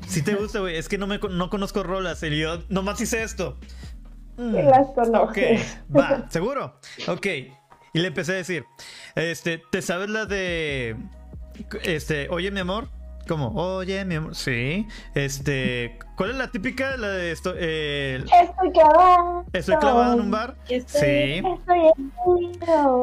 [0.07, 3.23] Si te gusta, güey, es que no me no conozco rolas, y yo nomás hice
[3.23, 3.57] esto.
[4.37, 5.77] Mm, Que las Ok, conoces.
[5.95, 6.79] va, ¿seguro?
[7.07, 7.27] Ok.
[7.95, 8.65] Y le empecé a decir,
[9.15, 10.97] este, ¿te sabes la de,
[11.83, 12.89] este, oye mi amor?
[13.27, 13.53] ¿Cómo?
[13.55, 14.87] Oye mi amor, sí.
[15.15, 16.97] Este, ¿cuál es la típica?
[16.97, 19.32] La de esto, eh, Estoy clavado.
[19.53, 20.55] ¿Estoy clavado en un bar?
[20.67, 21.43] Estoy- Sí.
[21.45, 22.51] Estoy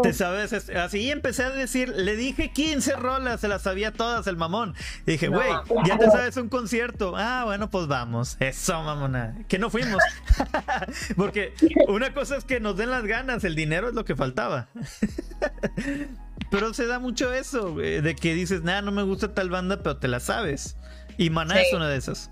[0.03, 0.53] ¿Te sabes?
[0.71, 4.75] Así empecé a decir, le dije 15 rolas, se las sabía todas el mamón.
[5.07, 5.83] Y dije, No, güey, claro.
[5.87, 7.15] ya te sabes un concierto.
[7.17, 8.37] Ah, bueno, pues vamos.
[8.41, 9.37] Eso, mamona.
[9.49, 10.03] Que no fuimos.
[11.17, 11.53] Porque
[11.89, 14.69] una cosa es que nos den las ganas, el dinero es lo que faltaba.
[16.51, 19.99] Pero se da mucho eso, de que dices, nada, no me gusta tal banda, pero
[19.99, 20.77] te la sabes.
[21.17, 21.63] Y Maná Sí.
[21.69, 22.31] es una de esas.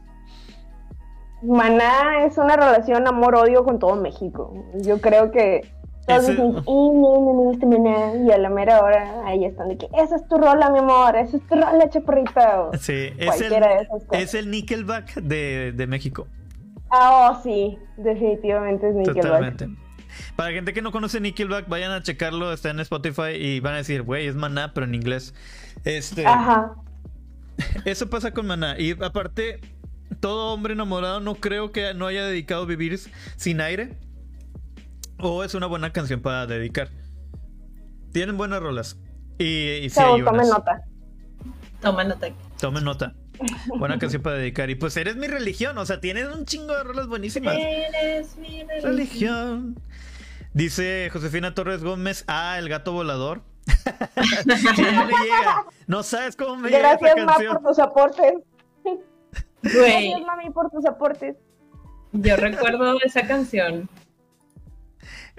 [1.42, 4.53] Maná es una relación amor-odio con todo México.
[4.83, 5.70] Yo creo que
[6.07, 9.44] todos Ese- dicen, "Eh, no, no me gusta Maná", y a la mera hora ahí
[9.44, 12.70] están de que esa es tu rola, mi amor, esa es tu rola, chaparrito.
[12.81, 13.53] Sí, es el,
[14.12, 16.27] es el Nickelback de, de México.
[16.90, 19.22] Ah, oh, sí, definitivamente es Nickelback.
[19.22, 19.68] Totalmente.
[20.37, 23.77] Para gente que no conoce Nickelback, vayan a checarlo, está en Spotify y van a
[23.79, 25.35] decir, güey, es Maná, pero en inglés.
[25.85, 26.72] Este, Ajá.
[27.85, 28.79] eso pasa con Maná.
[28.79, 29.61] Y aparte,
[30.20, 32.98] todo hombre enamorado no creo que no haya dedicado Vivir
[33.36, 33.96] sin aire.
[35.18, 36.90] O es una buena canción para dedicar.
[38.12, 38.98] Tienen buenas rolas.
[39.38, 40.82] Y, y sí hay tomen nota.
[41.80, 42.28] Toma nota.
[42.60, 43.14] Tomen nota.
[43.78, 44.68] Buena canción para dedicar.
[44.70, 45.78] Y pues eres mi religión.
[45.78, 47.56] O sea, tienes un chingo de rolas buenísimas.
[47.56, 48.82] Eres mi religión.
[48.82, 49.80] Religión.
[50.54, 53.42] Dice Josefina Torres Gómez, ah, el gato volador.
[55.86, 57.54] No sabes cómo me llega esta Gracias, Ma, canción.
[57.54, 58.32] por tus aportes.
[59.62, 61.36] Güey, Gracias, mami, por tus aportes.
[62.12, 63.88] yo recuerdo esa canción.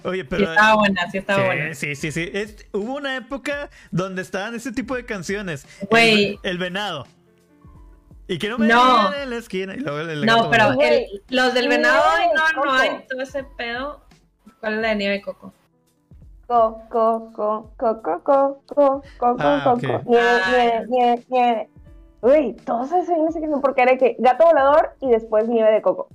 [0.04, 0.50] Oye, Sí pero.
[0.52, 1.74] estaba buena, sí estaba sí, buena.
[1.74, 2.30] sí, sí, sí.
[2.34, 5.66] Es- hubo una época donde estaban ese tipo de canciones.
[5.90, 6.40] Güey.
[6.44, 7.06] El, el venado.
[8.28, 9.14] Y que no me No.
[9.14, 9.74] en la esquina.
[9.74, 13.22] Y luego el No, gato pero el- los del venado, de no, no hay todo
[13.22, 14.06] ese pedo.
[14.60, 15.54] ¿Cuál es la de nieve de coco?
[16.48, 20.04] Co, co, co, co, co, co, co, co, Ah, co, co.
[20.06, 21.70] Nieve, nieve, nieve.
[22.22, 25.82] Uy, todos se ven ese canción porque era que gato volador y después nieve de
[25.82, 26.10] coco.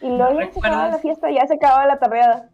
[0.00, 2.48] Y luego ya se acababa la fiesta, ya se acababa la tardeada.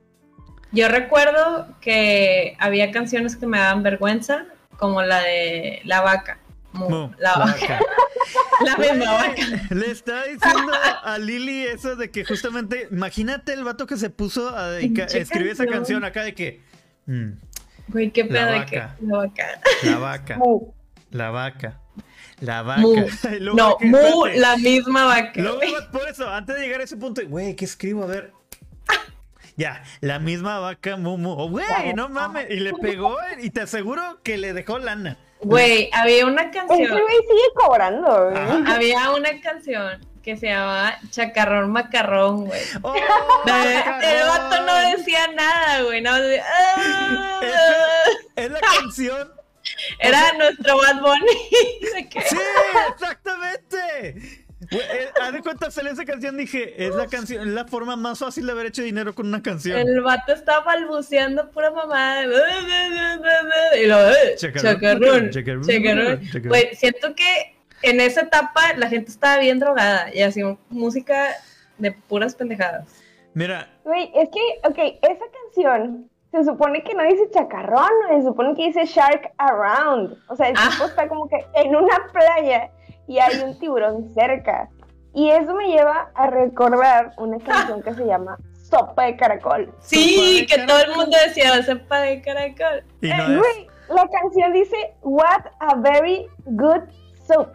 [0.73, 4.47] Yo recuerdo que había canciones que me daban vergüenza,
[4.79, 6.39] como la de La Vaca.
[6.73, 7.55] Mu, Mu, la, la vaca.
[7.61, 7.79] vaca.
[8.65, 9.43] La misma vaca.
[9.71, 10.73] Le estaba diciendo
[11.05, 15.53] a Lili eso de que justamente, imagínate el vato que se puso a dedicar, escribir
[15.53, 16.03] esa canción.
[16.05, 16.61] acá de que
[17.07, 17.31] mm,
[17.89, 19.61] Güey, qué La pedo de que la vaca.
[19.85, 20.73] la vaca, Mu.
[21.11, 21.81] la vaca,
[22.41, 22.81] la vaca.
[22.81, 22.95] Mu.
[23.41, 25.33] Luego No, que, mu, espérate, la misma vaca.
[25.41, 25.61] luego,
[25.93, 28.05] por eso, antes de llegar a ese punto, güey, ¿qué escribo?
[28.05, 28.33] A ver.
[29.57, 31.31] Ya, la misma vaca Mumu.
[31.31, 32.51] Oh, güey, no mames.
[32.51, 35.17] Y le pegó y te aseguro que le dejó lana.
[35.43, 36.91] Güey, había una Ese canción.
[36.91, 38.65] güey sigue cobrando, güey.
[38.67, 42.61] Había una canción que se llamaba Chacarrón Macarrón, güey.
[42.83, 42.95] Oh,
[43.47, 46.01] El vato no decía nada, güey.
[46.01, 47.41] No, de- ah.
[48.35, 49.31] Es la canción
[49.99, 51.27] Era nuestro Bad Bunny.
[51.95, 52.37] Sí,
[52.93, 54.45] exactamente.
[54.71, 58.19] Eh, Haz de cuenta, salió esa canción, dije, es la canción, es la forma más
[58.19, 59.79] fácil de haber hecho dinero con una canción.
[59.79, 62.25] El vato estaba balbuceando pura mamada.
[63.77, 66.21] Y lo eh, Chacarrón, chacarrón.
[66.45, 71.37] Güey, siento que en esa etapa la gente estaba bien drogada y hacía música
[71.79, 72.87] de puras pendejadas.
[73.35, 78.55] Mira, Güey, es que, ok, esa canción se supone que no dice chacarrón, se supone
[78.57, 80.17] que dice shark around.
[80.29, 80.69] O sea, el Ah.
[80.73, 82.71] tipo está como que en una playa
[83.07, 84.69] y hay un tiburón cerca.
[85.13, 88.37] Y eso me lleva a recordar una canción que se llama
[88.69, 89.73] Sopa de Caracol.
[89.79, 92.83] Sí, de que todo el mundo decía, sepa de caracol.
[93.01, 93.39] y Eh, no.
[93.39, 96.83] Güey, la canción dice What a very good
[97.29, 97.49] soup.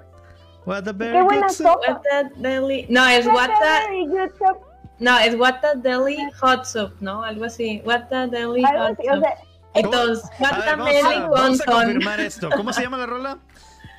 [0.65, 1.67] What a very Qué buena good soup.
[1.67, 1.91] sopa.
[1.95, 2.85] What a deli.
[2.89, 3.87] No, es what a.
[3.87, 4.57] Very good soup.
[4.99, 7.23] No, es what a deli hot soup, ¿no?
[7.23, 7.81] Algo así.
[7.85, 9.23] What a deli Algo hot así, o soup.
[9.23, 9.35] sea,
[9.73, 12.49] Entonces, what vamos, deli a, con vamos a confirmar esto.
[12.49, 13.37] ¿Cómo se llama la rola?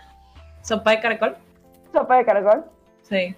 [0.62, 1.36] ¿Sopa de caracol?
[1.92, 2.64] sopa de caracol.
[3.02, 3.34] Sí.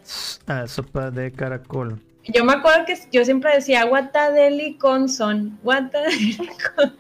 [0.47, 1.99] Ah, sopa de caracol.
[2.25, 5.59] Yo me acuerdo que yo siempre decía what a deli con son.
[5.63, 6.37] What a deli
[6.77, 6.97] con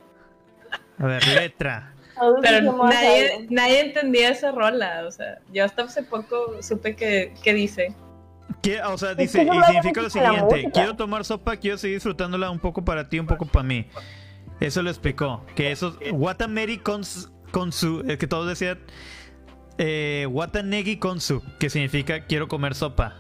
[0.98, 1.92] A ver, letra.
[2.40, 5.04] Pero nadie, nadie entendía esa rola.
[5.06, 7.94] O sea, yo hasta hace poco supe que, que dice.
[8.62, 11.96] ¿Qué- o sea, Es dice, que y significa lo siguiente: quiero tomar sopa, quiero seguir
[11.96, 13.86] disfrutándola un poco para ti, un poco para mí.
[14.60, 15.44] Eso lo explicó.
[15.56, 18.78] Que eso, Watameri cons, konsu, es que todos decían
[19.78, 23.16] eh, Watanegi konsu, que significa quiero comer sopa.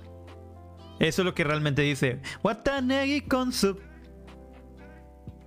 [1.00, 2.20] Eso es lo que realmente dice.
[2.44, 3.78] Watanegi konsu.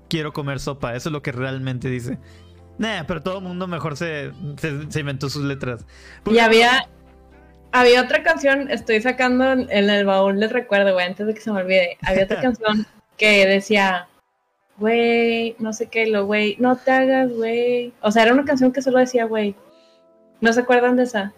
[0.09, 2.19] Quiero comer sopa, eso es lo que realmente dice.
[2.77, 5.85] Nah, pero todo el mundo mejor se, se, se inventó sus letras.
[6.25, 6.89] Y había,
[7.79, 11.51] había otra canción, estoy sacando en el baúl del recuerdo, güey, antes de que se
[11.51, 11.97] me olvide.
[12.01, 12.85] Había otra canción
[13.17, 14.07] que decía,
[14.77, 17.93] güey, no sé qué, lo güey, no te hagas, güey.
[18.01, 19.55] O sea, era una canción que solo decía, güey.
[20.41, 21.33] ¿No se acuerdan de esa?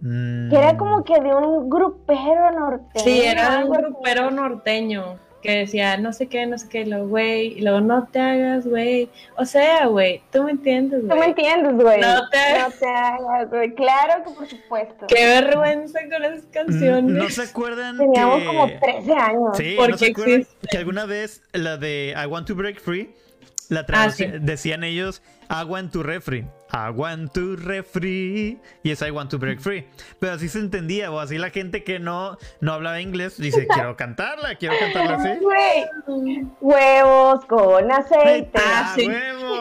[0.00, 0.50] Mm.
[0.50, 3.04] Que era como que de un grupero norteño.
[3.04, 3.82] Sí, era un algo así.
[3.82, 8.08] grupero norteño que decía, no sé qué, no sé qué, lo güey, y luego no
[8.10, 9.08] te hagas, güey.
[9.36, 11.28] O sea, güey, tú me entiendes, Tú me güey.
[11.30, 12.00] entiendes, güey.
[12.00, 13.74] No te- No te hagas, güey.
[13.74, 15.06] Claro que por supuesto.
[15.06, 17.04] Qué vergüenza con esas canciones.
[17.04, 18.46] Mm, ¿No se acuerdan Teníamos que...
[18.46, 19.56] como 13 años.
[19.56, 20.68] Sí, ¿Por ¿no se qué acuerdan existe?
[20.70, 23.14] que alguna vez la de I Want to Break Free,
[23.68, 24.26] la Ah, sí.
[24.40, 29.38] decían ellos agua en tu refri, agua en tu refri, y es I Want to
[29.38, 29.86] Break Free.
[30.18, 33.96] Pero así se entendía, o así la gente que no, no hablaba inglés dice, quiero
[33.96, 35.30] cantarla, quiero cantarla así.
[35.40, 38.58] Güey, huevos con aceite.
[38.62, 39.08] Ah, sí.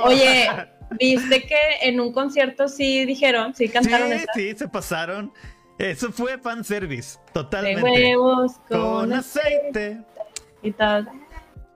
[0.04, 0.48] Oye,
[1.00, 4.34] ¿viste que en un concierto sí dijeron, sí cantaron sí, esa?
[4.34, 5.32] sí, se pasaron.
[5.78, 7.84] Eso fue fanservice, De totalmente.
[7.84, 10.00] huevos Con con aceite.
[10.64, 11.08] y tal.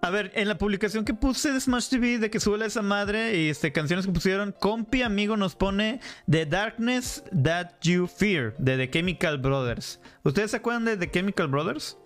[0.04, 3.36] A ver, en la publicación que puse de Smash TV de que sube esa madre
[3.38, 8.78] y este, canciones que pusieron, compi amigo nos pone The Darkness That You Fear de
[8.78, 10.02] The Chemical Brothers.
[10.24, 12.00] ¿Ustedes se acuerdan de The Chemical Brothers?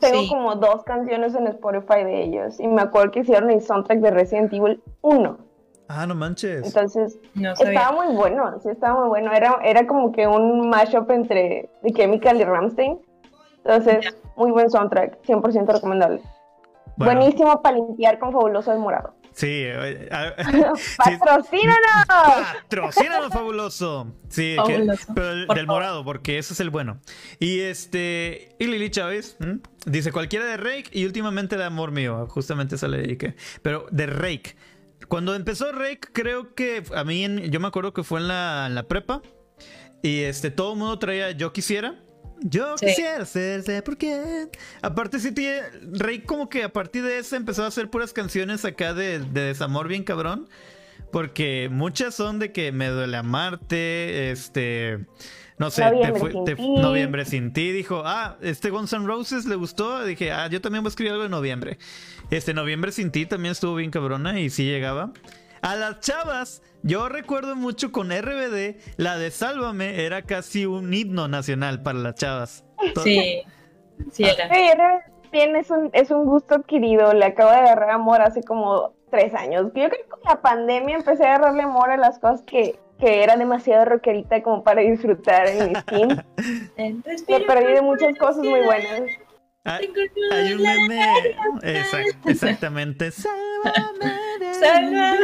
[0.00, 0.28] Tengo Sí.
[0.30, 2.58] como dos canciones en Spotify de ellos.
[2.58, 5.38] Y me acuerdo que hicieron el soundtrack de Resident Evil 1.
[5.88, 6.64] Ah, no manches.
[6.64, 8.58] Entonces, No estaba muy bueno.
[8.62, 9.32] Sí, estaba muy bueno.
[9.34, 12.98] Era, era como que un mashup entre The Chemical y Ramstein.
[13.64, 15.20] Entonces, muy buen soundtrack.
[15.26, 16.22] 100% recomendable.
[17.06, 19.14] Bueno, Buenísimo para limpiar con fabuloso del morado.
[19.32, 20.32] Sí, eh, ah,
[20.76, 23.32] sí, ¡Patrocínanos!
[23.32, 24.12] Fabuloso.
[24.28, 25.12] Sí, que- Fabuloso.
[25.14, 25.82] pero el- Por del favor.
[25.82, 27.00] morado, porque ese es el bueno.
[27.38, 29.60] Y este, y Lili Chávez ¿m?
[29.86, 32.26] dice cualquiera de Rake y últimamente de amor mío.
[32.28, 33.34] Justamente esa le dediqué.
[33.62, 34.56] Pero de Rake.
[35.08, 38.64] Cuando empezó Rake, creo que a mí, en- yo me acuerdo que fue en la,
[38.66, 39.22] en la prepa.
[40.02, 41.96] Y este, todo el mundo traía Yo quisiera.
[42.42, 42.86] Yo Sí.
[42.86, 44.48] quisiera ser, sé por qué.
[44.82, 45.62] Aparte, sí tiene.
[45.92, 49.40] Rey, como que a partir de ese empezó a hacer puras canciones acá de, de
[49.42, 50.48] desamor bien cabrón.
[51.12, 54.30] Porque muchas son de que me duele amarte.
[54.30, 55.00] Este.
[55.58, 57.70] No sé, Noviembre te fue- sin te- noviembre sin ti.
[57.72, 60.04] Dijo, ah, este Guns N' Roses le gustó.
[60.04, 61.78] Dije, ah, yo también voy a escribir algo de noviembre.
[62.30, 65.12] Este noviembre sin ti también estuvo bien cabrona y sí llegaba.
[65.62, 71.28] A las chavas, yo recuerdo mucho con RBD, la de Sálvame era casi un himno
[71.28, 72.64] nacional para las chavas.
[73.02, 73.42] Sí,
[74.10, 74.48] sí era.
[74.48, 77.12] Sí, bien, es un, es un gusto adquirido.
[77.12, 79.64] Le acabo de agarrar amor hace como tres años.
[79.66, 83.22] Yo creo que con la pandemia empecé a agarrarle amor a las cosas que, que
[83.22, 86.24] era demasiado rockerita como para disfrutar en mi skin.
[87.28, 89.02] Me perdí de muchas cosas muy buenas.
[89.64, 89.90] Hay,
[90.32, 91.02] hay un meme.
[91.62, 93.10] Exact- exactamente.
[93.10, 95.18] Sálvame.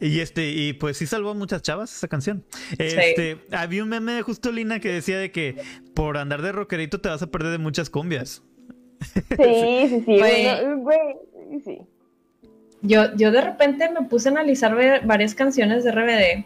[0.00, 2.44] Y este, y pues sí salvó a muchas chavas esa canción.
[2.78, 5.56] Este, había un meme de Justo Lina que decía de que
[5.94, 8.42] por andar de rockerito te vas a perder de muchas cumbias.
[9.28, 10.04] Sí, sí, sí.
[10.18, 10.44] Güey.
[10.44, 10.98] bueno, güey,
[11.64, 11.78] sí.
[12.82, 16.44] Yo, yo de repente me puse a analizar varias canciones de RBD.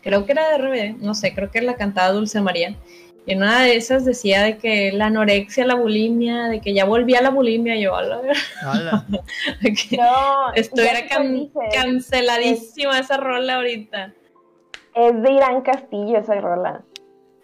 [0.00, 2.76] Creo que era de RBD, no sé, creo que la cantaba Dulce María.
[3.26, 6.84] Y en una de esas decía de que la anorexia, la bulimia, de que ya
[6.84, 7.74] volvía la bulimia.
[7.76, 8.20] Yo, a la
[9.96, 14.12] No, estuviera can- canceladísima esa rola ahorita.
[14.94, 16.82] Es de Irán Castillo esa rola.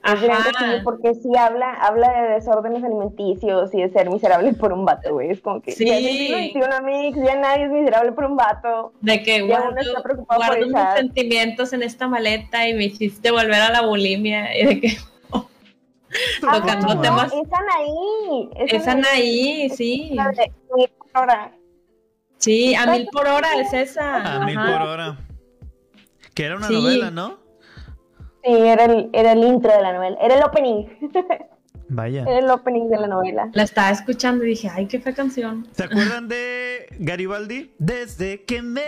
[0.04, 0.52] Es de Irán Ajá.
[0.52, 5.12] Castillo porque sí habla, habla de desórdenes alimenticios y de ser miserable por un vato,
[5.14, 5.30] güey.
[5.30, 5.86] Es como que Sí.
[5.86, 8.92] ya es amigos, ya nadie es miserable por un vato.
[9.00, 12.74] De que Ya guardo, uno está preocupado por guardo mis sentimientos en esta maleta y
[12.74, 14.56] me hiciste volver a la bulimia.
[14.58, 14.96] Y de que
[16.46, 18.50] Ah, Tocando no, temas- Es Anaí.
[18.56, 20.10] es Anaí, sí.
[20.14, 21.52] la de Mil por hora.
[22.38, 24.36] Sí, a mil por hora es esa.
[24.36, 24.78] A mil Ajá.
[24.78, 25.18] por hora.
[26.34, 26.74] Que era una Sí.
[26.74, 27.38] novela, ¿no?
[28.42, 30.86] Sí, era el, era el intro de la novela, era el opening,
[31.90, 32.22] Vaya.
[32.22, 33.50] era el opening de la novela.
[33.52, 35.68] La estaba escuchando y dije, ay, qué fea canción.
[35.72, 37.74] ¿Se acuerdan de Garibaldi?
[37.78, 38.82] Desde que me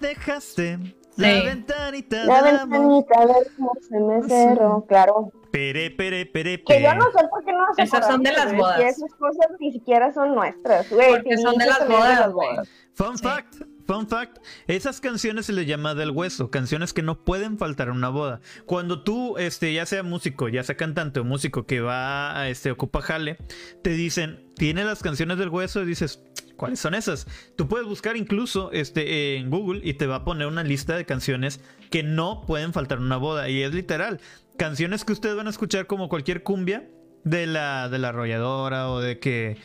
[0.00, 0.78] dejaste
[1.16, 1.46] la Sí.
[1.46, 2.78] ventanita La del amor.
[3.06, 5.32] ventanita de cómo se me cerró, claro.
[5.50, 6.96] Pere, pere, pere, Que yo pere.
[6.96, 8.80] no sé por qué no nos Esas son de las bodas.
[8.80, 11.10] esas cosas ni siquiera son nuestras, güey.
[11.10, 12.48] Porque son de las bodas, güey.
[12.94, 13.24] Fun Sí.
[13.24, 13.54] fact,
[13.86, 14.38] fun fact.
[14.66, 18.40] Esas canciones se les llama del hueso, canciones que no pueden faltar en una boda.
[18.66, 22.70] Cuando tú, este, ya sea músico, ya sea cantante o músico que va a este
[22.72, 23.38] ocupa jale,
[23.82, 26.22] te dicen, tiene las canciones del hueso y dices,
[26.58, 27.26] ¿cuáles son esas?
[27.56, 31.06] Tú puedes buscar incluso este en Google y te va a poner una lista de
[31.06, 34.20] canciones que no pueden faltar en una boda y es literal,
[34.58, 36.86] canciones que ustedes van a escuchar como cualquier cumbia
[37.24, 39.56] de la de la arrolladora o de que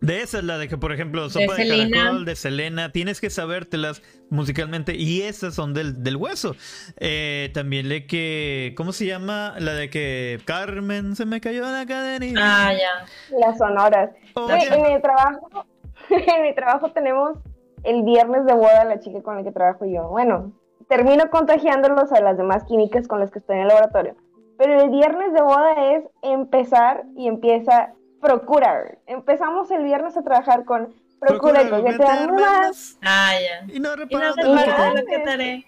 [0.00, 1.96] de esas, la de que, por ejemplo, Sopa de, Selena.
[1.96, 6.56] Caracol, de Selena, tienes que sabértelas musicalmente y esas son del, del hueso.
[6.96, 9.54] Eh, también le que, ¿cómo se llama?
[9.58, 12.40] La de que Carmen se me cayó la cadenita.
[12.42, 13.36] Ah, ya.
[13.38, 14.10] Las sonoras.
[14.34, 15.66] Oye, Güey, en mi trabajo,
[16.36, 17.38] en mi trabajo tenemos
[17.84, 20.08] el viernes de boda la chica con la que trabajo yo.
[20.08, 20.52] Bueno,
[20.88, 24.16] termino contagiándolos a las demás químicas con las que estoy en el laboratorio.
[24.58, 28.98] Pero el viernes de boda es empezar y empieza procurar.
[29.06, 32.60] Empezamos el viernes a trabajar con procura procura que te dan meterme más.
[32.60, 33.72] más Ah, ya.
[33.72, 34.94] Y no Y reparo no lo que reparo pares tengo.
[34.94, 35.64] lo que te haré.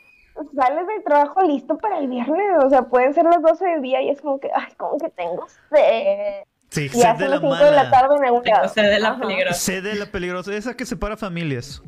[0.55, 2.64] Sales del trabajo listo para el viernes.
[2.64, 5.11] O sea, pueden ser las 12 del día y es como que, ay, como que
[5.11, 6.44] tengo sed.
[6.72, 7.90] Sí, Y de la las 5 de la mala.
[7.90, 8.14] tarde
[8.90, 9.20] de la Ajá.
[9.20, 9.54] peligrosa.
[9.61, 10.54] Sed de la peligrosa.
[10.56, 11.82] Esa que separa familias.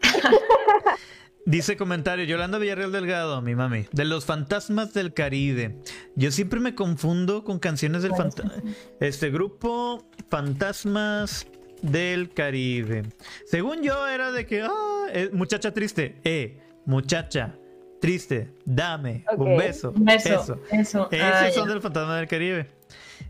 [1.46, 5.78] Dice comentario, Yolanda Villarreal Delgado, mi mami, de los fantasmas del Caribe.
[6.16, 8.62] Yo siempre me confundo con canciones del ¿Cuál es fanta-
[9.00, 11.46] este grupo Fantasmas
[11.82, 13.02] del Caribe.
[13.44, 17.56] Según yo era de que, ah, eh, muchacha triste, eh, muchacha
[18.00, 19.90] triste, dame un beso.
[19.94, 20.28] Un beso.
[20.28, 20.60] Eso.
[20.72, 21.08] Eso.
[21.10, 22.68] Esos Ah, son del Fantasma del Caribe.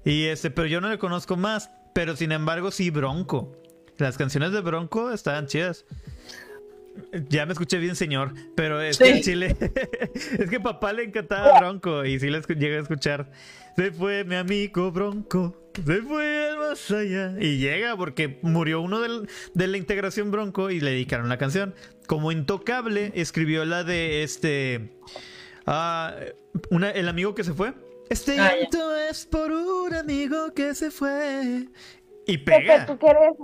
[0.04, 1.70] Y este, pero yo no le conozco más.
[1.94, 3.56] Pero sin embargo, sí, Bronco.
[3.98, 5.84] Las canciones de Bronco estaban chidas.
[7.28, 8.32] Ya me escuché bien, señor.
[8.56, 9.56] Pero es que en Chile.
[10.38, 12.04] es que papá le encantaba Bronco.
[12.04, 13.30] Y sí le escu- llegué a escuchar.
[13.76, 15.60] Se fue mi amigo Bronco.
[15.84, 17.34] Se fue al más allá.
[17.40, 21.74] Y llega porque murió uno del- de la integración Bronco y le dedicaron la canción.
[22.06, 24.92] Como intocable, escribió la de este.
[25.66, 26.14] ah,
[26.70, 27.74] una, el amigo que se fue.
[28.10, 28.60] Este Ah, ya.
[28.60, 31.66] llanto es por un amigo que se fue.
[32.26, 32.86] Y Pepe, pega.
[32.86, 33.34] tú que eres,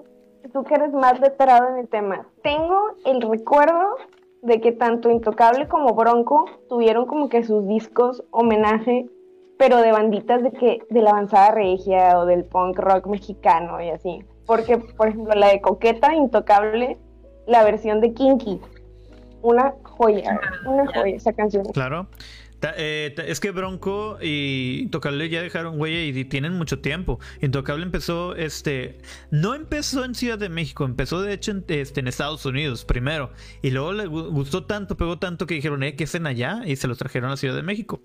[0.52, 2.26] tú que eres más letrado en el tema.
[2.42, 3.96] Tengo el recuerdo
[4.42, 9.06] de que tanto Intocable como Bronco tuvieron como que sus discos homenaje,
[9.58, 13.90] pero de banditas de que de la avanzada regia o del punk rock mexicano y
[13.90, 14.24] así.
[14.46, 16.98] Porque, por ejemplo, la de Coqueta, Intocable,
[17.46, 18.60] la versión de Kinky.
[19.42, 21.00] Una joya, una ya.
[21.00, 21.64] joya esa canción.
[21.66, 22.06] Claro.
[22.76, 27.18] Eh, es que Bronco y Intocable ya dejaron huella y, tienen mucho tiempo.
[27.40, 28.98] Intocable empezó, este,
[29.30, 33.32] no empezó en Ciudad de México, empezó de hecho en, este, en Estados Unidos primero.
[33.62, 36.60] Y luego le gu- gustó tanto, pegó tanto que dijeron, eh, que hacen allá?
[36.66, 38.02] Y se los trajeron a Ciudad de México.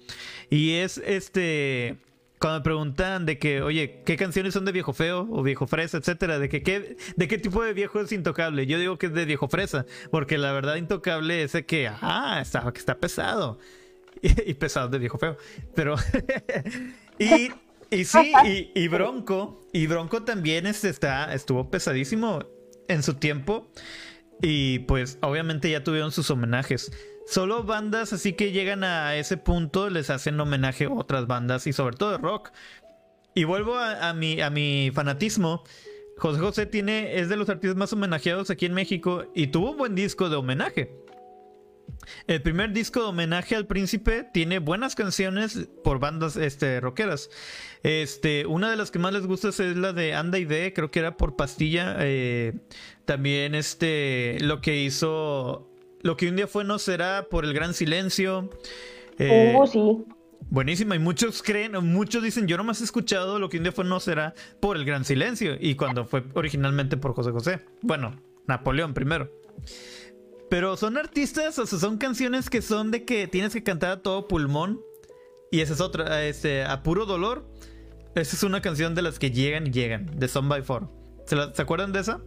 [0.49, 1.97] Y es este.
[2.37, 5.97] Cuando me preguntan de que, oye, ¿qué canciones son de viejo feo o viejo fresa,
[5.97, 6.37] etcétera?
[6.37, 8.67] De que qué, de qué tipo de viejo es intocable.
[8.67, 12.39] Yo digo que es de viejo fresa, porque la verdad intocable es de que, ah,
[12.41, 13.57] está, está pesado.
[14.25, 15.38] Y, y pesado de viejo feo.
[15.75, 15.95] Pero.
[17.19, 17.51] y,
[17.91, 18.33] y sí,
[18.73, 19.61] y, Bronco.
[19.71, 22.43] Y Bronco también este, está, estuvo pesadísimo
[22.88, 23.69] en su tiempo.
[24.41, 26.91] Y pues obviamente ya tuvieron sus homenajes.
[27.27, 31.73] Solo bandas así que llegan a ese punto les hacen homenaje a otras bandas y
[31.73, 32.51] sobre todo rock.
[33.33, 35.63] Y vuelvo a, a mi, a mi fanatismo.
[36.17, 39.77] José José tiene, es de los artistas más homenajeados aquí en México y tuvo un
[39.77, 41.04] buen disco de homenaje.
[42.28, 47.30] El primer disco de homenaje al príncipe tiene buenas canciones por bandas este, rockeras.
[47.84, 50.91] Este, una de las que más les gusta es la de Anda y Ve, creo
[50.91, 51.95] que era por Pastilla.
[52.00, 52.54] eh,
[53.06, 55.69] también este, lo que hizo,
[56.02, 58.50] lo que un día fue no será por el gran silencio.
[59.17, 60.06] Eh, Uh, sí.
[60.50, 63.83] Buenísima, y muchos creen, muchos dicen, yo nomás he escuchado lo que un día fue
[63.83, 67.62] no será por el gran silencio, y cuando fue originalmente por José José.
[67.81, 69.31] Bueno, Napoleón primero.
[70.50, 74.02] Pero son artistas, o sea, son canciones que son de que tienes que cantar a
[74.02, 74.81] todo pulmón,
[75.52, 77.46] y esa es otra, este, a puro dolor.
[78.15, 80.87] Esa es una canción de las que llegan y llegan, de Son by Four.
[81.25, 82.21] ¿Se, la- ¿se acuerdan de esa?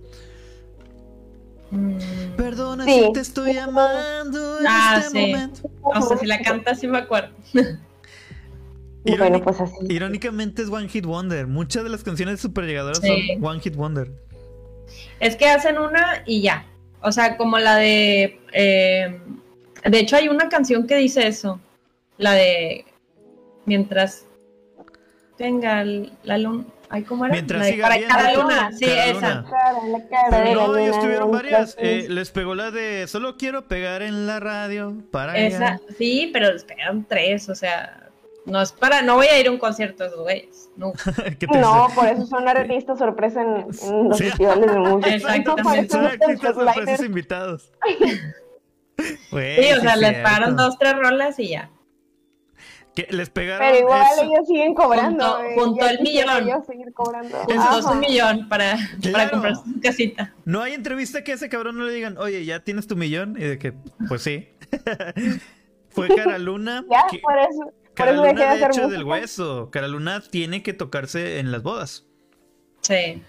[1.70, 1.96] Mm,
[2.36, 3.02] Perdona Sí.
[3.06, 5.26] si te estoy amando en Ah, este sí.
[5.32, 5.70] momento.
[5.82, 7.30] O sea, si la canta, sí me acuerdo.
[9.04, 9.74] Bueno, pues así.
[9.88, 11.46] Irónicamente es One Hit Wonder.
[11.46, 13.28] Muchas de las canciones de Super Llegadoras Sí.
[13.34, 14.10] son One Hit Wonder.
[15.18, 16.66] Es que hacen una y ya.
[17.02, 18.40] O sea, como la de.
[18.52, 19.20] eh,
[19.84, 21.60] de hecho, hay una canción que dice eso.
[22.16, 22.84] La de
[23.66, 24.26] mientras
[25.36, 26.64] tenga el- la luna.
[26.90, 27.32] Ay, ¿cómo era?
[27.34, 28.70] Mientras La de siga para viendo cada luna.
[28.72, 29.34] Sí, cada esa.
[29.34, 29.46] luna.
[29.50, 31.76] Cara, la cara de la No, ellos luna, tuvieron varias.
[31.78, 35.80] eh, les pegó la de solo quiero pegar en la radio para Esa, allá".
[35.98, 38.07] sí, pero les pegaron tres, o sea,
[38.48, 40.70] no es para, no voy a ir a un concierto de esos güeyes,
[41.38, 41.58] triste.
[41.58, 43.48] No, por eso son artistas sorpresa en,
[43.82, 44.24] en los Sí.
[44.24, 45.14] festivales de música.
[45.14, 45.82] Exactamente.
[45.86, 47.72] No, Son no artistas sorpresas invitados.
[49.30, 50.22] Güey, Sí, o sea, es les cierto.
[50.24, 51.70] pagaron dos, tres rolas y ya.
[53.10, 53.64] Les pegaron.
[53.64, 54.22] Pero igual eso.
[54.24, 55.38] ellos siguen cobrando.
[55.54, 56.58] Junto- al quisiera millón.
[56.58, 57.38] yo seguir cobrando.
[57.46, 57.94] Su Ajá.
[57.94, 59.12] millón para, Claro.
[59.12, 60.34] para comprar su casita.
[60.44, 63.36] No hay entrevista que a ese cabrón no le digan, oye, ¿ya tienes tu millón?
[63.38, 63.72] Y de que,
[64.08, 64.48] pues sí.
[65.90, 66.84] Fue Cara Luna.
[66.90, 67.72] Ya, que- por eso.
[68.04, 69.70] Eso Luna de hecho del hueso.
[69.70, 72.06] Cara Luna tiene que tocarse en las bodas.
[72.82, 73.22] Sí.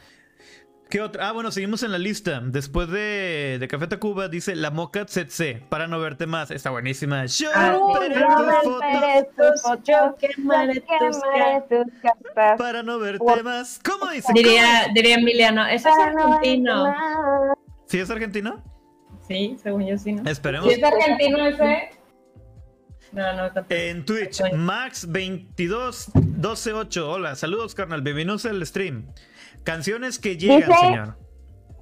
[0.89, 1.29] ¿Qué otra?
[1.29, 2.41] Ah, bueno, seguimos en la lista.
[2.43, 6.49] Después de, de Café Tacuba, dice La Moca Tsetse, para no verte más.
[6.49, 7.27] Está buenísima.
[7.27, 8.81] Yo Ah, veré Yo tus fotos
[9.37, 10.87] tus fotos, Yo quemaré tus
[11.21, 12.57] quemaré tus cartas.
[12.57, 13.79] para no verte más.
[13.85, 14.33] ¿Cómo dice?
[14.33, 16.85] Diría, diría Emiliano, ese es argentino.
[17.85, 18.63] ¿Sí es argentino?
[19.27, 20.27] Sí, según yo sí, ¿no?
[20.27, 20.67] Esperemos.
[20.73, 21.89] Si es argentino ese.
[23.11, 23.73] No, no, tanto.
[23.73, 27.03] En Twitch, Max22128.
[27.07, 28.01] Hola, saludos, carnal.
[28.01, 29.07] Bienvenidos al stream.
[29.63, 31.17] Canciones que llegan, Dice- señor.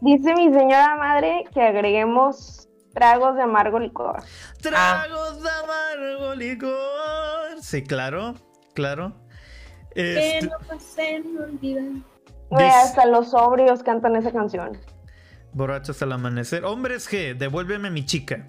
[0.02, 4.24] Dice mi señora madre que agreguemos tragos de amargo licor.
[4.62, 7.62] Tragos de amargo licor.
[7.62, 8.36] Sí, claro,
[8.74, 9.16] claro.
[9.96, 11.24] que Este, no pasen
[11.60, 12.04] Dice-
[12.70, 14.78] hasta los sobrios cantan esa canción.
[15.54, 16.64] borracho hasta el amanecer.
[16.66, 18.48] Hombres G, devuélveme a mi chica.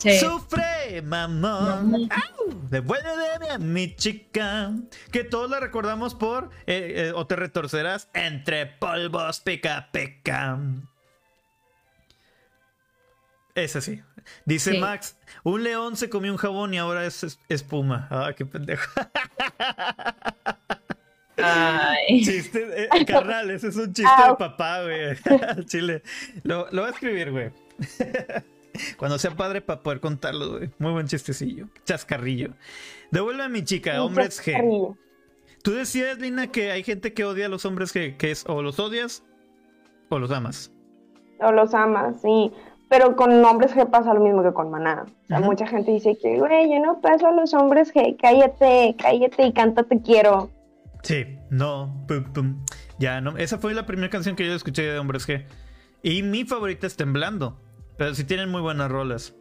[0.00, 0.18] Sí.
[0.18, 1.90] Sufre, mamón.
[1.90, 2.08] Mamón.
[2.12, 4.72] Au, Devuélveme a mi chica.
[5.12, 6.50] Que todos la recordamos por.
[6.66, 10.58] eh, eh, o te retorcerás entre polvos, pica, pica.
[13.54, 14.00] Ese sí.
[14.46, 14.78] Dice Sí.
[14.78, 18.06] Max: Un león se comió un jabón y ahora es es- espuma.
[18.10, 18.88] Ah, qué pendejo.
[21.36, 22.22] Ay.
[22.24, 24.30] Chiste, eh, carnal, ese es un chiste Au.
[24.32, 25.16] de papá, güey.
[25.66, 26.02] Chile.
[26.42, 27.50] Lo, lo voy a escribir, güey.
[28.96, 30.70] Cuando sea padre para poder contarlo, güey.
[30.78, 31.68] Muy buen chistecillo.
[31.84, 32.54] Chascarrillo.
[33.10, 34.96] Devuelve a mi chica, hombres G.
[35.62, 38.62] Tú decías, Lina, que hay gente que odia a los hombres G, que es o
[38.62, 39.24] los odias
[40.08, 40.72] o los amas.
[41.40, 42.50] O los amas, sí.
[42.88, 45.04] Pero con hombres G pasa lo mismo que con Maná.
[45.06, 48.16] O sea, mucha gente dice que, güey, yo no paso a los hombres G.
[48.20, 50.50] Cállate, cállate y canta Te quiero.
[51.02, 52.64] Sí, no, pum, pum.
[52.98, 53.36] Ya, no.
[53.38, 55.44] Esa fue la primera canción que yo escuché de hombres G.
[56.02, 57.58] Y mi favorita es Temblando.
[58.00, 59.34] Pero sí tienen muy buenas rolas.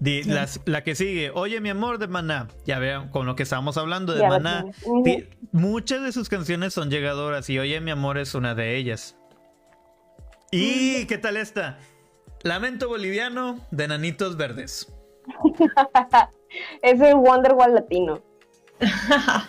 [0.00, 2.48] Di- las- la que sigue, Oye mi amor de Maná.
[2.66, 4.66] Ya vean, con lo que estábamos hablando de Ya Maná.
[5.50, 9.16] muchas de sus canciones son llegadoras y Oye mi amor es una de ellas.
[10.50, 11.78] ¿Y qué tal esta?
[12.42, 14.92] Lamento boliviano de Nanitos Verdes.
[16.82, 18.22] Es el Wonderwall latino.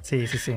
[0.00, 0.56] Sí, sí, sí.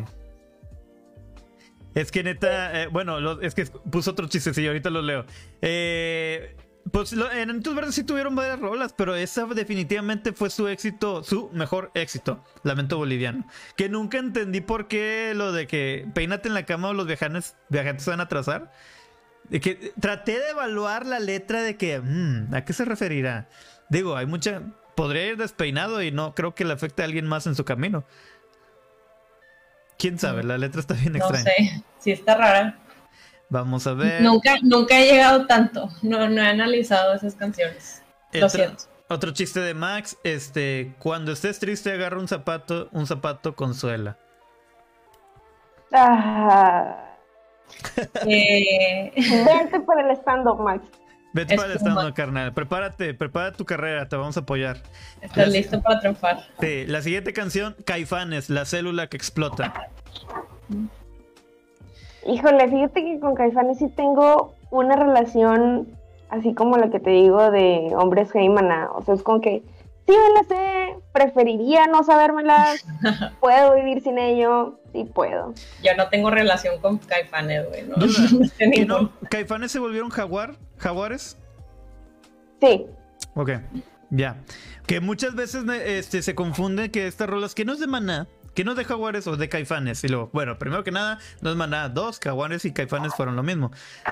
[1.98, 5.26] Es que neta, eh, bueno, es que puso otro chistecillo, ahorita lo leo.
[5.62, 6.56] Eh,
[6.92, 11.24] pues lo- en Nanitos Verdes sí tuvieron varias rolas, pero esa definitivamente fue su éxito,
[11.24, 13.46] su mejor éxito, Lamento Boliviano.
[13.76, 17.56] Que nunca entendí por qué lo de que peínate en la cama o los viajantes,
[17.70, 18.72] viajantes se van a atrasar.
[19.50, 23.50] De que traté de evaluar la letra de que, mm, ¿a qué se referirá?
[23.90, 24.62] Digo, hay mucha.
[24.96, 28.04] Podría ir despeinado y no creo que le afecte a alguien más en su camino.
[29.98, 30.44] ¿Quién sabe?
[30.44, 31.44] La letra está bien No extraña.
[31.44, 32.78] sé, sí está rara.
[33.50, 34.22] Vamos a ver.
[34.22, 35.90] Nunca, nunca he llegado tanto.
[36.02, 38.02] No, no he analizado esas canciones.
[38.34, 38.84] Lo Otro- siento.
[39.10, 44.18] Otro chiste de Max, este, cuando estés triste agarra un zapato, un zapato consuela.
[45.94, 47.04] Ah,
[48.28, 49.12] Eh,
[49.46, 50.84] vente por el stand-up, Max.
[51.38, 52.52] Vete Es para el stand carnal.
[52.52, 54.78] Prepárate, prepara tu carrera, te vamos a apoyar.
[55.22, 56.40] ¿Estás listo para triunfar?
[56.60, 59.72] Sí, la siguiente canción, Caifanes, la célula que explota.
[62.26, 65.88] Híjole, fíjate que con Caifanes sí tengo una relación
[66.30, 68.90] así como la que te digo de hombres Maná.
[68.96, 69.62] O sea, es como que
[70.08, 72.86] sí me las sé, preferiría no sabérmelas,
[73.40, 75.54] puedo vivir sin ello, sí puedo.
[75.84, 77.84] Yo no tengo relación con Caifanes, güey.
[77.84, 77.96] No,
[79.02, 79.12] no.
[79.30, 80.56] ¿Caifanes se volvieron jaguar?
[80.78, 81.38] ¿Jaguares?
[82.62, 82.86] Sí,
[83.36, 83.52] Ok,
[84.10, 84.38] ya.
[84.88, 88.28] Que muchas veces me- este, se confunde que estas rolas, que no es de Maná,
[88.58, 90.04] que no es de Jaguares o de Caifanes.
[90.04, 91.90] Y luego, bueno, primero que nada, no es Maná.
[91.90, 93.70] Dos, Jaguares y Caifanes fueron lo mismo.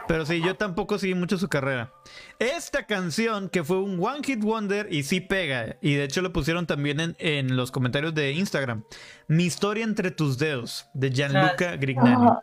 [0.07, 1.91] Pero sí, yo tampoco seguí mucho su carrera.
[2.37, 6.31] Esta canción, que fue un One Hit Wonder y sí pega, y de hecho lo
[6.31, 8.83] pusieron también en, en los comentarios de Instagram.
[9.27, 12.13] Mi historia entre tus dedos, de Gianluca Grignani.
[12.13, 12.39] Ajá.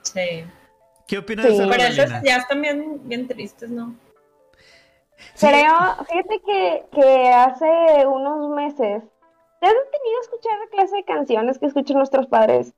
[0.00, 0.46] Sí.
[1.06, 1.60] ¿Qué opinas de Sí.
[1.60, 3.94] esa Pero esas ya están bien, bien tristes, ¿no?
[5.34, 5.48] Sí.
[5.48, 9.02] creo, fíjate que, que hace unos meses
[9.62, 12.74] ¿Te has detenido a escuchar la clase de canciones que escuchan nuestros padres?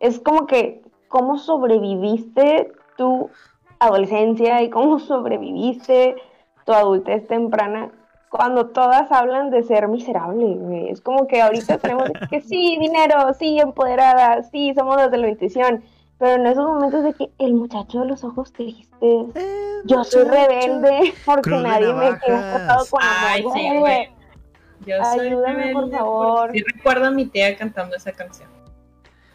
[0.00, 3.30] Es como que, ¿cómo sobreviviste tu
[3.78, 6.16] adolescencia y cómo sobreviviste
[6.64, 7.92] tu adultez temprana
[8.28, 10.88] cuando todas hablan de ser miserable, güey?
[10.88, 15.28] Es como que ahorita tenemos que sí, dinero, sí, empoderada, sí, somos las de la
[15.28, 15.84] intuición.
[16.18, 19.32] Pero en esos momentos de que el muchacho de los ojos tristes, Eh,
[19.84, 22.20] yo soy rebelde porque nadie me navajas.
[22.20, 24.15] tratado con Ay, amor, sí, güey.
[24.84, 26.50] Yo soy Ayúdame, por favor.
[26.52, 28.48] Sí recuerdo a mi tía cantando esa canción.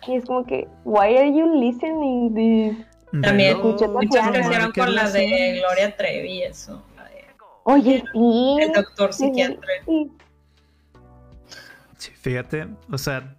[0.08, 2.86] Y es como que, why are you listening this?
[3.22, 4.32] También muchas Claro.
[4.32, 5.60] crecieron con la de.
[5.60, 6.84] Gloria Trevi y eso.
[6.96, 7.26] la de
[7.64, 8.58] Oye, sí.
[8.62, 9.68] El doctor sí, psiquiatra.
[9.86, 10.12] sí.
[11.98, 13.36] Sí, fíjate, o sea,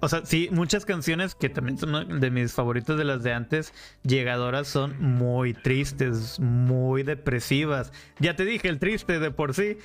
[0.00, 3.74] o sea, sí, muchas canciones que también son de mis favoritas de las de antes,
[4.04, 7.92] llegadoras son muy tristes, muy depresivas.
[8.20, 9.78] Ya te dije, el triste de por sí.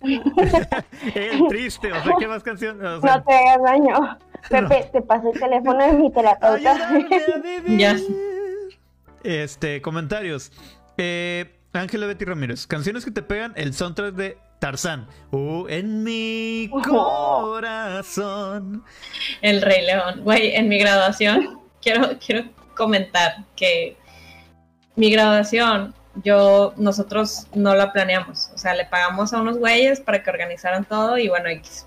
[1.14, 2.82] el triste, o sea, ¿qué más canciones?
[2.82, 4.18] O sea, No te hagas daño.
[4.48, 6.76] Pepe, te pasé el teléfono de mi terapeuta.
[7.66, 7.96] Ya.
[9.22, 10.52] Este, comentarios.
[10.98, 15.08] Eh, Ángela Betty Ramírez, canciones que te pegan, el soundtrack de Tarzán.
[15.32, 18.84] Uh, en mi corazón.
[19.42, 20.20] El Rey León.
[20.22, 22.44] Güey, en mi graduación, quiero, quiero
[22.76, 23.96] comentar que
[24.96, 28.50] mi graduación, yo, nosotros no la planeamos.
[28.54, 31.86] O sea, le pagamos a unos güeyes para que organizaran todo y bueno, X.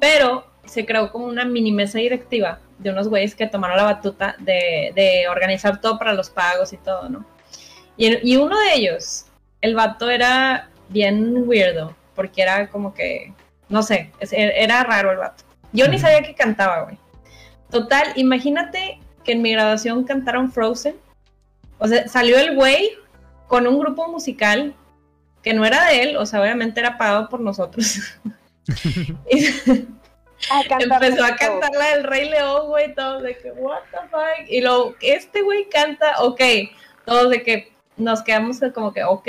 [0.00, 4.36] Pero se creó como una mini mesa directiva de unos güeyes que tomaron la batuta
[4.38, 7.24] de, de organizar todo para los pagos y todo, ¿no?
[7.96, 9.26] Y, y uno de ellos,
[9.60, 13.32] el vato era bien weirdo, porque era como que,
[13.68, 15.44] no sé, es- era raro el vato.
[15.72, 16.98] Yo ni sabía que cantaba, güey.
[17.70, 20.96] Total, imagínate que en mi graduación cantaron Frozen.
[21.78, 22.90] O sea, salió el güey
[23.50, 24.74] con un grupo musical
[25.42, 28.00] que no era de él, o sea, obviamente era pagado por nosotros.
[29.28, 29.46] y
[30.48, 34.08] A cantar empezó a cantar la del Rey León, güey, todos de que, what the
[34.08, 34.48] fuck.
[34.48, 36.40] Y luego, este güey canta, ok,
[37.04, 39.28] todos de que nos quedamos como que, ok,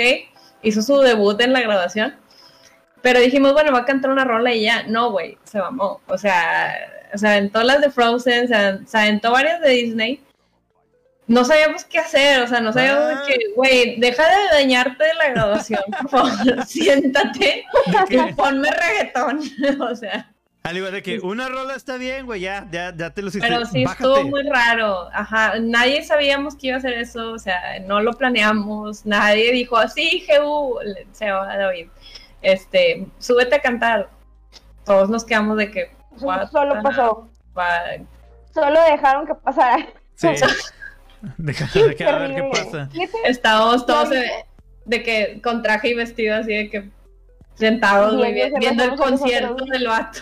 [0.62, 2.14] hizo su debut en la graduación.
[3.02, 4.84] Pero dijimos, bueno, va a cantar una rola y ya.
[4.84, 6.00] No, güey, se mamó.
[6.06, 6.76] O sea,
[7.12, 8.46] se aventó las de Frozen,
[8.86, 10.22] se aventó varias de Disney.
[11.32, 13.22] No sabíamos qué hacer, o sea, no sabíamos de Ah.
[13.26, 16.30] que, güey, deja de dañarte de la graduación, por favor,
[16.66, 17.64] siéntate
[18.10, 19.40] y ponme reggaetón,
[19.80, 20.30] o sea.
[20.64, 23.48] Al igual de que una rola está bien, güey, ya, ya, ya te lo hiciste.
[23.48, 24.04] Pero sí Bájate.
[24.04, 28.12] estuvo muy raro, ajá, nadie sabíamos que iba a hacer eso, o sea, no lo
[28.12, 30.78] planeamos, nadie dijo, sí, Jehu,
[31.12, 31.88] se va David,
[32.42, 34.10] este, súbete a cantar,
[34.84, 37.30] todos nos quedamos de que, Solo pasó.
[38.52, 39.86] Solo dejaron que pasara.
[40.14, 40.28] Sí.
[41.38, 42.88] Deja, deja a ver qué pasa.
[43.24, 44.30] Estábamos todos No, de,
[44.86, 46.90] de que con traje y vestido así de que
[47.54, 50.20] sentados, Viendo vi- viendo el concierto del vato,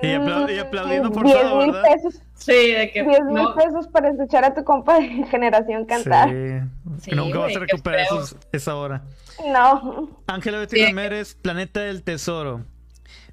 [0.00, 1.88] Y, apla- y aplaudiendo 10 forzado, mil ¿verdad?
[1.90, 5.84] pesos, sí, de que 10 mil no, pesos para escuchar a tu compa de generación
[5.84, 6.28] cantar.
[6.30, 6.60] Sí.
[7.02, 9.02] Sí, Nunca vas a recuperar esos- esa hora.
[9.52, 10.08] No.
[10.28, 10.86] Ángela Betty Sí.
[10.86, 12.62] Ramírez, Planeta del Tesoro.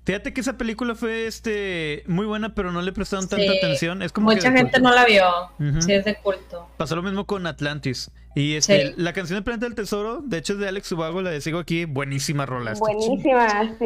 [0.06, 3.58] Fíjate que esa película fue este muy buena, pero no le prestaron tanta Sí.
[3.58, 4.02] atención.
[4.02, 4.80] Es como mucha gente culto.
[4.82, 5.26] no la vio,
[5.60, 5.82] Ujú.
[5.82, 6.68] sí es de culto.
[6.76, 8.12] Pasó lo mismo con Atlantis.
[8.36, 8.94] Y este, Sí.
[8.98, 11.60] la canción de Planeta del Tesoro, de hecho es de Alex Ubago, la de Sigo
[11.60, 12.74] aquí, buenísima rola.
[12.80, 13.86] Buenísima, sí.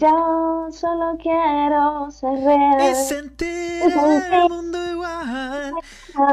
[0.00, 2.80] Yo solo quiero ser real.
[2.80, 3.82] Es sentir
[4.32, 5.72] el mundo igual.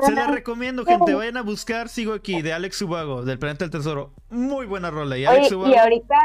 [0.06, 1.14] Se la recomiendo, gente.
[1.14, 4.14] Vayan a buscar Sigo aquí, de Alex Ubago, del Planeta del Tesoro.
[4.30, 5.18] Muy buena rola.
[5.18, 5.74] Y Alex Oye, Ubago.
[5.74, 6.16] y ahorita,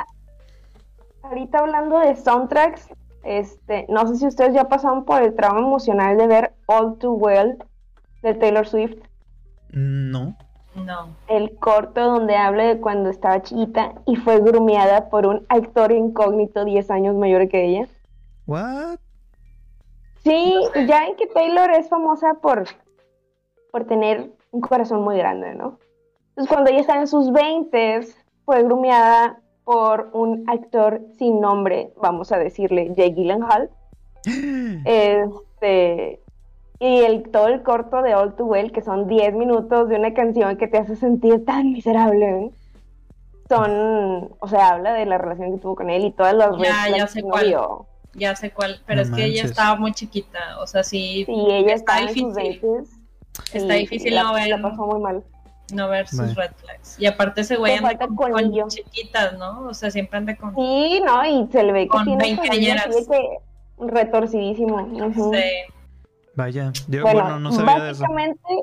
[1.24, 2.88] ahorita hablando de soundtracks,
[3.22, 7.12] este, no sé si ustedes ya pasaron por el trauma emocional de ver All Too
[7.12, 7.58] Well
[8.22, 8.98] de Taylor Swift,
[9.70, 10.36] No.
[10.74, 11.14] No.
[11.28, 16.64] el corto donde habla de cuando estaba chiquita y fue grumeada por un actor incógnito
[16.64, 17.86] 10 años mayor que ella.
[18.46, 18.98] What?
[20.24, 20.54] Sí,
[20.88, 22.64] ya en que Taylor es famosa por,
[23.70, 25.78] por tener un corazón muy grande, ¿no?
[26.30, 28.00] Entonces cuando ella estaba en sus 20
[28.44, 33.70] fue grumeada por un actor sin nombre, vamos a decirle Jake Gyllenhaal.
[34.84, 36.20] Este,
[36.80, 40.12] y el, todo el corto de All Too Well, que son 10 minutos de una
[40.14, 42.50] canción que te hace sentir tan miserable, ¿eh?
[43.48, 46.88] son, o sea, habla de la relación que tuvo con él y todas las Ya,
[46.96, 47.46] ya sé que no cuál.
[47.48, 47.86] vio.
[48.14, 51.32] Ya sé cuál, pero No es que ella estaba muy chiquita, o sea, sí, Sí,
[51.50, 52.60] ella Está está en sus difícil.
[52.62, 52.90] 20
[53.52, 55.24] está y difícil la, la pasó muy mal.
[55.72, 56.34] No ver sus Vale.
[56.34, 57.00] red flags.
[57.00, 59.62] Y aparte ese güey anda con, chiquitas, ¿no?
[59.66, 60.54] O sea, siempre anda con...
[60.54, 63.38] Sí, no, y se le ve que Con tiene que
[63.78, 64.76] retorcidísimo.
[64.76, 65.32] ujú.
[65.34, 65.42] Sí.
[66.34, 66.72] Vaya.
[66.88, 68.02] Yo, Bueno, bueno, no sabía de eso.
[68.02, 68.54] básicamente,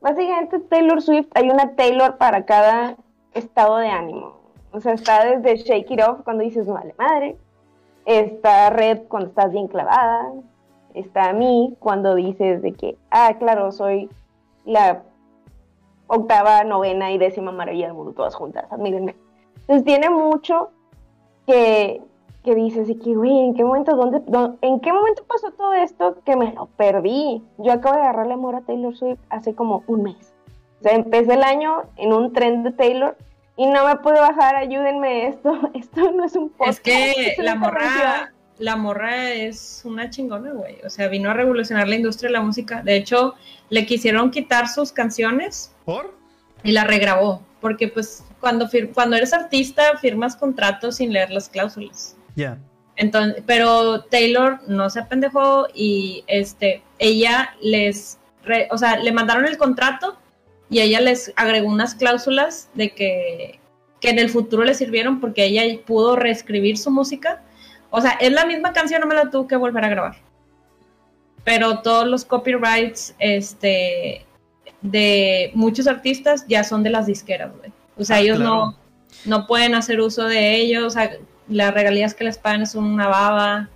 [0.00, 2.96] básicamente Taylor Swift, hay una Taylor para cada
[3.34, 4.40] estado de ánimo.
[4.72, 7.36] O sea, está desde Shake It Off cuando dices, vale, madre.
[8.06, 10.32] Está Red cuando estás bien clavada.
[10.94, 14.08] Está mí cuando dices de que, ah, claro, soy
[14.64, 15.02] la
[16.12, 19.14] octava, novena y décima maravilla del mundo, todas juntas, admírenme.
[19.62, 20.70] Entonces tiene mucho
[21.46, 22.02] que,
[22.44, 25.72] que dices, y que, güey, ¿en qué momento, dónde, dó- en qué momento pasó todo
[25.74, 27.42] esto que me lo perdí?
[27.58, 30.32] Yo acabo de agarrarle amor a Taylor Swift hace como un mes.
[30.80, 33.16] O sea, empecé el año en un tren de Taylor
[33.56, 36.78] y no me pude bajar, ayúdenme, esto, esto no es un podcast.
[36.78, 40.76] Es que es la morra, la morra es una chingona, güey.
[40.84, 42.82] O sea, vino a revolucionar la industria de la música.
[42.82, 43.34] De hecho,
[43.68, 46.14] le quisieron quitar sus canciones ¿Por?
[46.62, 47.42] y la regrabó.
[47.60, 52.16] Porque, pues, cuando, fir- cuando eres artista, firmas contratos sin leer las cláusulas.
[52.36, 52.58] Ya.
[52.96, 59.46] Entonces, pero Taylor no se apendejó y este, ella les, re- o sea, le mandaron
[59.46, 60.18] el contrato
[60.68, 63.58] y ella les agregó unas cláusulas de que,
[64.00, 67.42] que en el futuro le sirvieron porque ella pudo reescribir su música.
[67.90, 70.16] O sea, es la misma canción, no me la tuvo que volver a grabar.
[71.44, 74.26] Pero todos los copyrights, este,
[74.82, 77.72] de muchos artistas ya son de las disqueras, güey.
[77.96, 78.54] O sea, Ah, ellos claro.
[78.54, 78.76] no,
[79.26, 81.10] no pueden hacer uso de ellos, o sea,
[81.48, 83.68] las regalías que les pagan es una baba.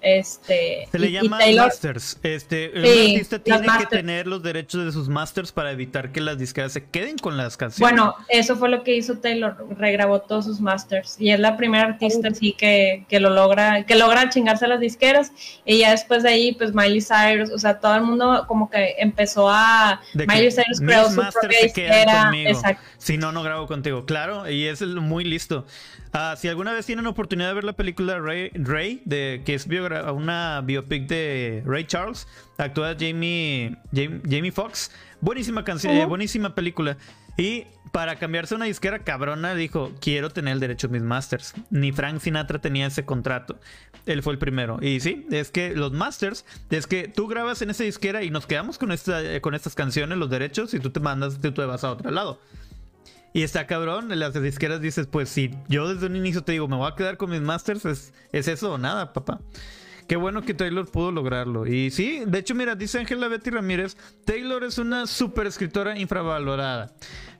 [0.00, 2.18] Este, Se le y- y llama Taylor- masters.
[2.22, 6.38] Este, Sí, artista tiene que tener los derechos de sus masters para evitar que las
[6.38, 7.80] disqueras se queden con las canciones.
[7.92, 11.84] Bueno, eso fue lo que hizo Taylor, regrabó todos sus masters y es la primera
[11.84, 15.32] artista así que, que lo logra, que logra chingarse a las disqueras
[15.64, 18.94] y ya después de ahí pues Miley Cyrus, o sea, todo el mundo como que
[18.98, 22.82] empezó a De Miley Cyrus creó su propia disquera, exacto.
[22.98, 24.04] Si no, no grabo contigo.
[24.04, 25.66] Claro, y es el- muy listo.
[26.12, 29.68] Ah, si alguna vez tienen oportunidad de ver la película Ray, Ray de, que es
[29.68, 34.90] biogra- una biopic de Ray Charles, actúa Jamie, Jamie, Jamie Foxx.
[35.20, 36.96] Buenísima canción, eh, buenísima película.
[37.36, 41.54] Y para cambiarse a una disquera cabrona, dijo: Quiero tener el derecho a mis masters.
[41.70, 43.58] Ni Frank Sinatra tenía ese contrato.
[44.06, 44.78] Él fue el primero.
[44.80, 48.46] Y sí, es que los masters, es que tú grabas en esa disquera y nos
[48.46, 51.64] quedamos con, esta, eh, con estas canciones, los derechos, y tú te mandas, tú te
[51.64, 52.40] vas a otro lado.
[53.32, 56.68] Y está cabrón, en las disqueras dices, pues si yo desde un inicio te digo,
[56.68, 59.40] me voy a quedar con mis masters, es, es eso o nada, papá.
[60.08, 61.66] Qué bueno que Taylor pudo lograrlo.
[61.66, 66.94] Y sí, de hecho, mira, dice Ángela Betty Ramírez, Taylor es una super escritora infravalorada.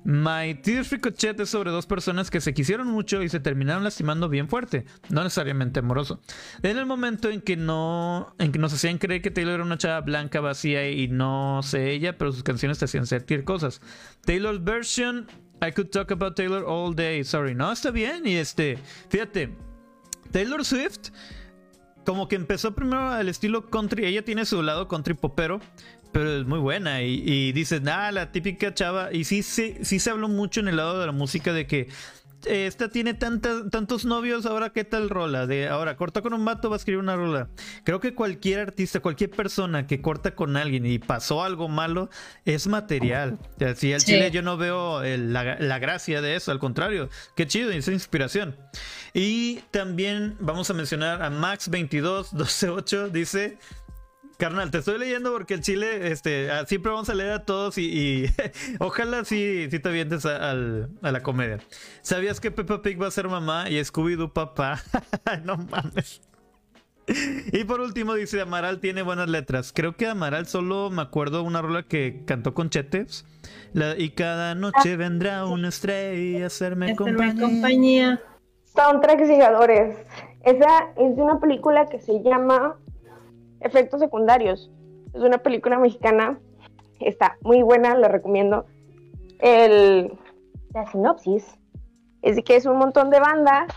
[0.05, 4.28] My Tears Ricochet es sobre dos personas que se quisieron mucho y se terminaron lastimando
[4.28, 6.20] bien fuerte, no necesariamente amoroso.
[6.62, 9.78] En el momento en que no, en que nos hacían creer que Taylor era una
[9.78, 13.80] chava blanca, vacía y no sé ella, pero sus canciones te hacían sentir cosas.
[14.26, 15.26] Taylor's version,
[15.61, 18.79] I could talk about Taylor all day, sorry, no, está bien y este,
[19.09, 19.51] fíjate,
[20.31, 21.11] Taylor Swift
[22.09, 24.07] como que empezó primero al estilo country.
[24.07, 25.61] Ella tiene su lado country popero,
[26.11, 27.03] pero es muy buena.
[27.03, 29.13] Y, y dices, nada, la típica chava.
[29.13, 31.89] Y sí, sí, sí se habló mucho en el lado de la música de que
[32.47, 35.47] esta tiene tantas, tantos novios, ahora qué tal rola.
[35.47, 37.49] De ahora, corta con un vato, va a escribir una rola.
[37.84, 42.11] Creo que cualquier artista, cualquier persona que corta con alguien y pasó algo malo,
[42.45, 43.39] es material.
[43.57, 44.12] O sea, Si al Sí.
[44.12, 47.89] chile yo no veo el- la, la gracia de eso, al contrario, qué chido, es
[47.89, 48.57] inspiración.
[49.14, 53.59] Y también vamos a mencionar a Max22128, dice...
[54.39, 57.76] Carnal, te estoy leyendo porque el chile, este, ah, siempre vamos a leer a todos
[57.76, 58.30] y, y
[58.78, 61.59] ojalá sí, sí te avientes a, al- a la comedia.
[62.03, 64.80] ¿Sabías que Peppa Pig va a ser mamá y Scooby-Doo papá?
[65.45, 66.20] no mames.
[67.53, 69.72] Y por último dice, Amaral tiene buenas letras.
[69.74, 73.24] Creo que Amaral solo me acuerdo una rola que cantó con Chetes.
[73.72, 77.43] La- y cada noche vendrá una estrella a hacerme Hacerme compañía.
[77.43, 78.20] compañía.
[78.72, 79.97] Soundtracks llegadores.
[80.45, 82.76] Esa es de una película que se llama
[83.61, 84.71] Efectos Secundarios.
[85.15, 86.39] Es una película mexicana.
[87.01, 88.67] Está muy buena, la recomiendo.
[89.41, 90.13] El,
[90.75, 91.59] la sinopsis
[92.23, 93.73] es de que es un montón de bandas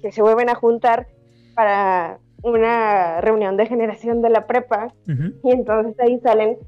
[0.00, 1.06] que se vuelven a juntar
[1.54, 4.94] para una reunión de generación de la prepa
[5.42, 6.58] y entonces ahí salen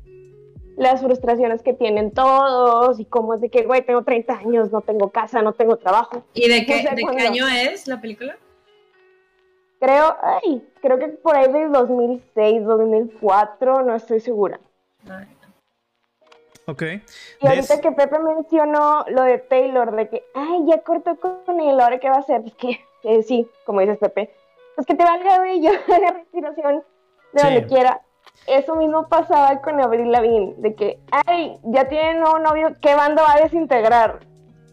[0.76, 4.80] las frustraciones que tienen todos y cómo es de que, güey, tengo 30 años, no
[4.80, 6.24] tengo casa, no tengo trabajo.
[6.34, 8.38] ¿Y de qué, No sé de qué año es la película?
[9.80, 14.58] Creo, ay, creo que por ahí de 2006, 2004, no estoy segura.
[16.66, 16.82] Ok.
[17.40, 21.60] Y ahorita Des- que Pepe mencionó lo de Taylor, de que, ay, ya cortó con
[21.60, 24.34] él, ahora qué va a hacer, pues que, eh, sí, como dices Pepe,
[24.74, 26.82] pues que te valga bello, haga respiración
[27.32, 27.46] de Sí.
[27.46, 28.00] donde quiera.
[28.46, 33.22] Eso mismo pasaba con Avril Lavigne, de que, ay, ya tiene nuevo novio, ¿qué banda
[33.22, 34.20] va a desintegrar?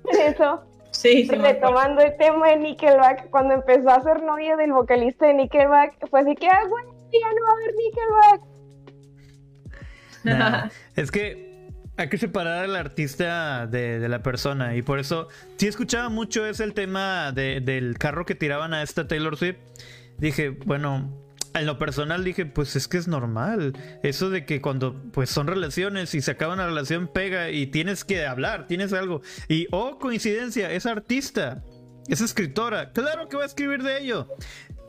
[0.20, 0.62] Eso,
[0.96, 5.34] Sí, sí, retomando el tema de Nickelback, cuando empezó a ser novia del vocalista de
[5.36, 8.42] Nickelback, fue así que, ah, güey, ya no va a haber Nickelback.
[10.26, 15.28] Nah, es que hay que separar al artista de, de la persona y por eso
[15.58, 19.58] sí escuchaba mucho es el tema de- del carro que tiraban a esta Taylor Swift.
[20.18, 21.12] Dije, bueno,
[21.60, 23.74] en lo personal dije, pues es que es normal.
[24.04, 28.04] Eso de que cuando pues son relaciones y se acaba una relación pega y tienes
[28.04, 29.22] que hablar, tienes algo.
[29.48, 31.64] Y oh, coincidencia, es artista,
[32.08, 32.92] es escritora.
[32.92, 34.28] Claro que va a escribir de ello.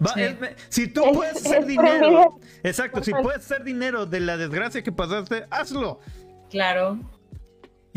[0.04, 0.20] Va- Sí.
[0.20, 0.36] es-
[0.68, 4.92] si tú Es- puedes hacer dinero, exacto, si puedes hacer dinero de la desgracia que
[4.92, 6.00] pasaste, hazlo.
[6.50, 6.98] Claro.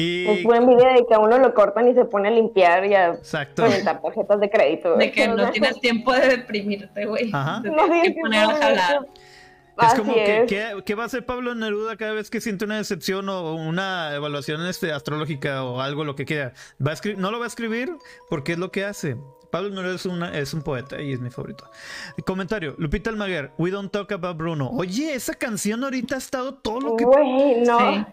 [0.01, 2.85] Y Es buen video de que a uno lo cortan y se pone a limpiar
[2.85, 3.63] y a exacto.
[3.63, 4.95] presentar tarjetas de crédito.
[4.95, 7.29] De que no tienes tiempo de deprimirte, güey.
[7.33, 7.61] Ajá.
[7.61, 9.07] Te no tienes que poner a jalar.
[9.81, 10.49] Es Así como que, es.
[10.49, 14.13] ¿qué, qué va a hacer Pablo Neruda cada vez que siente una decepción o una
[14.13, 16.53] evaluación este, astrológica o algo, lo que quiera?
[16.85, 17.89] ¿Va a escri- no lo va a escribir
[18.29, 19.15] porque es lo que hace.
[19.51, 21.69] Pablo Neruda es, una, es un poeta y es mi favorito.
[22.25, 24.69] Comentario, Lupita Almaguer, We Don't Talk About Bruno.
[24.69, 27.05] Oye, esa canción ahorita ha estado todo lo que...
[27.05, 27.79] Güey, no.
[27.79, 28.05] Sí.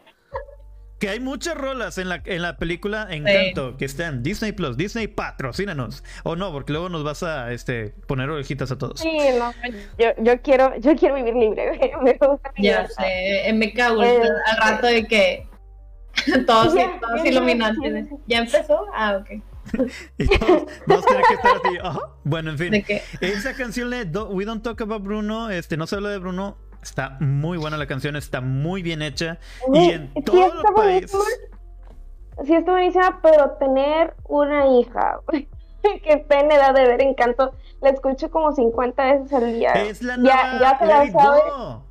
[0.99, 5.09] Que hay muchas rolas en la, en la película Encanto que están Disney Plus, Disney
[5.09, 6.03] patrocínanos.
[6.25, 9.01] O no, porque luego nos vas a este, poner orejitas a todos.
[9.01, 9.53] Sí, no.
[9.99, 11.93] Yo, yo quiero, yo quiero vivir libre.
[12.03, 12.95] Me gusta Ya libertad.
[12.97, 15.49] sé, MK Ultra, Eh, al rato de que
[16.47, 17.83] todos, Ya, todos ya, iluminantes.
[17.83, 17.91] ya.
[18.01, 18.87] de, ¿Ya empezó?
[18.95, 19.43] Ah, ok.
[20.17, 21.79] Y todos, todos tienen que estar así.
[21.83, 22.01] ajá.
[22.25, 22.85] Bueno, en fin.
[23.21, 26.57] Esa canción de Do- We Don't Talk About Bruno, este, no se habla de Bruno,
[26.83, 29.39] está muy buena la canción, está muy bien hecha.
[29.67, 31.13] Y Güey, en sí todo está el país.
[32.45, 37.91] Sí, está buenísima, pero tener una hija que esté en edad de ver encanto, la
[37.91, 39.73] escucho como 50 veces al día.
[39.73, 41.41] Es la ya, nueva ya se Let la sabe.
[41.51, 41.85] Go.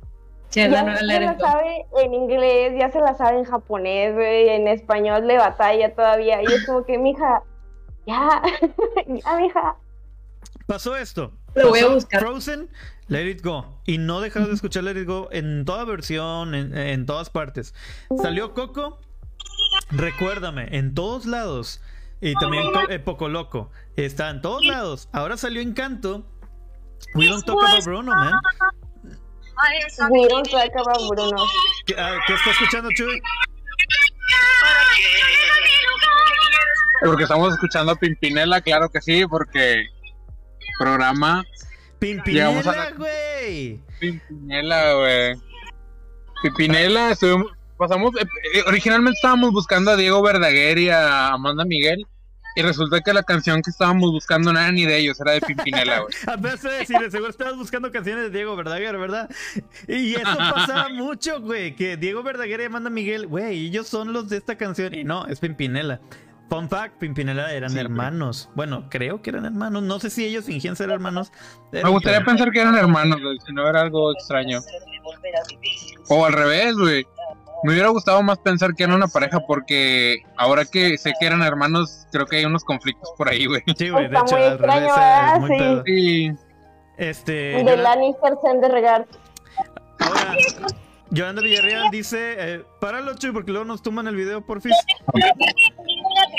[0.50, 3.44] sí, es la Ya nueva se la sabe en inglés, ya se la sabe en
[3.44, 6.42] japonés, güey, en español le batalla todavía.
[6.42, 7.42] Y es como que, mija,
[8.06, 8.42] ya,
[9.06, 9.76] ya, mija.
[10.66, 11.32] Pasó esto.
[11.54, 12.20] Lo voy a buscar.
[12.20, 12.68] Frozen,
[13.08, 13.80] Let It Go.
[13.86, 17.74] Y no dejaron de escuchar Let It Go en toda versión, en, en todas partes.
[18.20, 18.98] Salió Coco,
[19.90, 21.80] recuérdame, en todos lados.
[22.20, 23.70] Y también eh, Poco Loco.
[23.96, 25.08] Está en todos lados.
[25.12, 26.26] Ahora salió Encanto.
[27.14, 28.32] We don't talk about Bruno, man.
[30.10, 31.46] We don't talk about Bruno.
[31.86, 33.20] ¿Qué, ah, ¿qué está escuchando, Chuy?
[37.04, 39.84] Porque estamos escuchando a Pimpinela, claro que sí, porque
[40.78, 41.44] programa
[41.98, 43.80] Pimpinela, la- güey.
[44.00, 45.34] Pimpinela, güey.
[46.42, 48.24] Pimpinela, estuvimos, pasamos, eh,
[48.54, 52.06] eh, originalmente estábamos buscando a Diego Verdaguer y a Amanda Miguel.
[52.58, 55.42] Y resulta que la canción que estábamos buscando no era ni de ellos, era de
[55.42, 56.14] Pimpinela, güey.
[56.26, 59.28] Apenas a decir, de seguro estabas buscando canciones de Diego Verdaguer, ¿verdad?
[59.86, 60.24] Y eso
[60.54, 61.76] pasaba mucho, güey.
[61.76, 64.94] Que Diego Verdaguer y Amanda Miguel, güey, ellos son los de esta canción.
[64.94, 66.00] Y no, es Pimpinela.
[66.48, 68.48] Fun fact, Pimpinela eran Sí, hermanos.
[68.54, 69.82] Bueno, creo que eran hermanos.
[69.82, 71.32] No sé si ellos fingían ser hermanos.
[71.72, 74.60] Me gustaría pensar que eran hermanos, güey, si no era algo extraño.
[76.08, 77.04] O al revés, güey.
[77.64, 81.42] Me hubiera gustado más pensar que eran una pareja porque ahora que sé que eran
[81.42, 83.62] hermanos, creo que hay unos conflictos por ahí, güey.
[83.76, 85.34] Sí, güey, de Está hecho, al extraño, revés ¿verdad?
[85.34, 85.56] es muy Sí.
[85.58, 85.82] pedo.
[85.84, 86.32] Sí.
[86.98, 87.32] Este.
[87.64, 89.06] De Lannister de regar.
[89.98, 90.34] Ahora,
[91.10, 94.74] Yolanda Villarreal dice: eh, Páralo, Chuy, porque luego nos toman el video, porfis.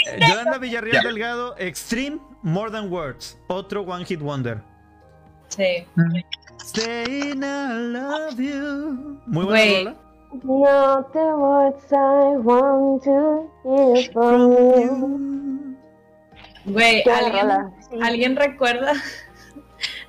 [0.07, 1.01] Eh, Yolanda Villarreal Ya.
[1.03, 3.37] Delgado, Extreme More Than Words.
[3.47, 4.61] Otro One Hit Wonder.
[5.49, 5.85] Sí.
[6.73, 9.19] Saying I love you.
[9.25, 9.95] Muy buena.
[10.43, 15.77] Not the words I want to hear from you.
[16.65, 18.03] Güey, ¿alguien.
[18.03, 18.93] ¿alguien recuerda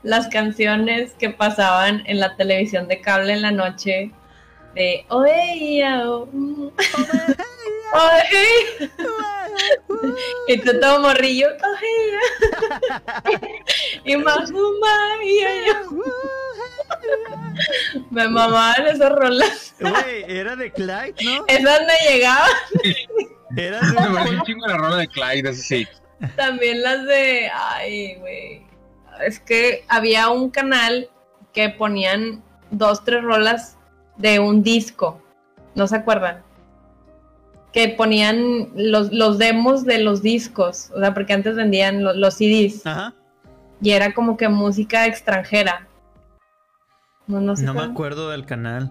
[0.02, 4.10] las canciones que pasaban en la televisión de cable en la noche?
[4.74, 6.68] De Oye, oh, mm,
[7.93, 8.91] oye.
[10.49, 12.18] Y tú todo morrillo, oye.
[14.05, 15.74] Y Mahuma, y yo.
[18.11, 19.74] Me mamaban esas rolas.
[19.80, 21.45] Güey, era de Clyde, ¿no?
[21.47, 22.51] Esas me llegaban.
[23.57, 25.89] Era Me de pareció un chingo la rola de Clyde, eso sí.
[26.36, 27.51] También las de.
[27.53, 28.66] Ay, güey.
[29.24, 31.11] Es que había un canal
[31.53, 33.76] que ponían dos, tres rolas
[34.16, 35.20] de un disco.
[35.74, 36.43] ¿No se acuerdan?
[37.72, 40.90] Que ponían los, los demos de los discos.
[40.94, 42.86] O sea, porque antes vendían lo- los CDs.
[42.86, 43.14] Ajá.
[43.80, 45.86] Y era como que música extranjera.
[47.26, 47.64] No, no sé.
[47.64, 48.90] No me acuerdo del canal.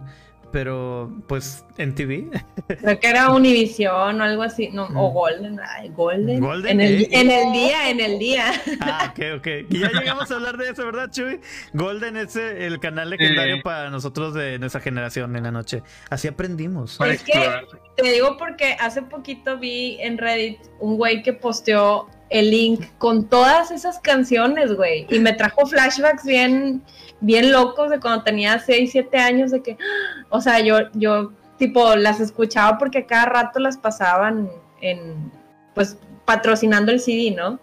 [0.51, 2.29] Pero, pues, en TV.
[2.67, 4.69] Creo que era Univision o algo así.
[4.69, 5.13] No, o Mm.
[5.13, 5.59] Golden.
[5.75, 6.39] Ay, Golden.
[6.39, 7.09] Golden, en, el, eh.
[7.11, 8.51] en el día, en el día.
[8.79, 9.47] Ah, ok, ok.
[9.69, 11.39] Y ya llegamos a hablar de eso, ¿verdad, Chuy?
[11.73, 13.61] Golden es eh, el canal legendario Sí.
[13.61, 15.83] para nosotros de nuestra generación en la noche.
[16.09, 16.99] Así aprendimos.
[17.01, 17.61] Es que-.
[17.97, 23.27] Te digo porque hace poquito vi en Reddit un güey que posteó el link con
[23.27, 25.05] todas esas canciones, güey.
[25.09, 26.81] Y me trajo flashbacks bien,
[27.21, 29.77] bien locos de cuando tenía 6, 7 años, de que,
[30.29, 34.49] o sea, yo, yo, tipo, las escuchaba porque cada rato las pasaban
[34.81, 35.31] en,
[35.73, 37.59] pues, patrocinando el CD, ¿no?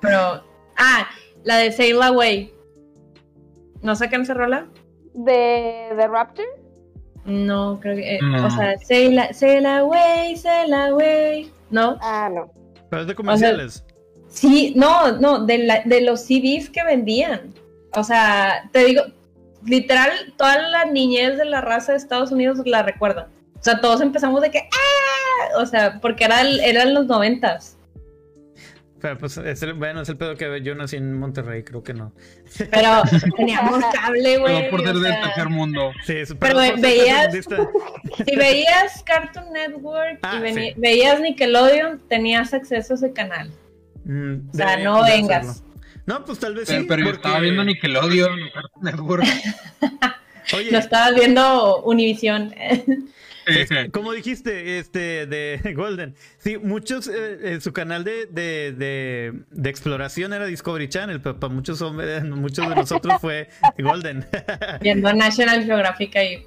[0.00, 0.44] Pero,
[0.76, 1.08] ah,
[1.44, 2.52] La de Sail Away.
[3.82, 4.66] ¿No sacan esa rola?
[5.14, 6.44] ¿De, de Raptor?
[7.24, 8.16] No, creo que.
[8.16, 8.46] eh, No.
[8.46, 11.50] O sea, Sail, sail Away, Sail Away.
[11.70, 11.96] ¿No?
[12.00, 12.50] Ah, no.
[12.90, 13.84] Pero es de comerciales.
[14.28, 17.54] Sí, no, no, de, la- de los CDs que vendían.
[17.96, 19.02] O sea, te digo,
[19.64, 23.26] literal, toda la niñez de la raza de Estados Unidos la recuerdan.
[23.58, 25.58] O sea, todos empezamos de que, ¡ah!
[25.62, 27.77] O sea, porque era eran los noventas.
[29.00, 31.94] Pero pues, es el, bueno, es el pedo que yo nací en Monterrey, creo que
[31.94, 32.12] no.
[32.70, 33.02] Pero
[33.36, 34.60] teníamos cable, güey.
[34.62, 35.92] Todo por ser sea, tercer mundo.
[36.04, 37.32] Sí, es- Pero ser veías-
[38.26, 40.74] si veías Cartoon Network Ah, y sí.
[40.76, 43.50] veías Nickelodeon, tenías acceso a ese canal.
[44.04, 45.46] Mm, O sea, no de vengas.
[45.48, 45.68] hacerlo.
[46.06, 46.86] No, pues tal vez Pero, sí.
[46.88, 49.24] pero yo estaba viendo Nickelodeon, Cartoon Network.
[50.54, 52.54] Oye, Lo estabas viendo Univision.
[53.48, 56.14] Es- como dijiste, este, de Golden.
[56.38, 61.38] Sí, muchos, eh, eh, su canal de, de, de, de exploración era Discovery Channel, pero
[61.40, 64.26] para muchos hombres, muchos de nosotros fue Golden.
[64.80, 66.46] viendo National Geographic ahí.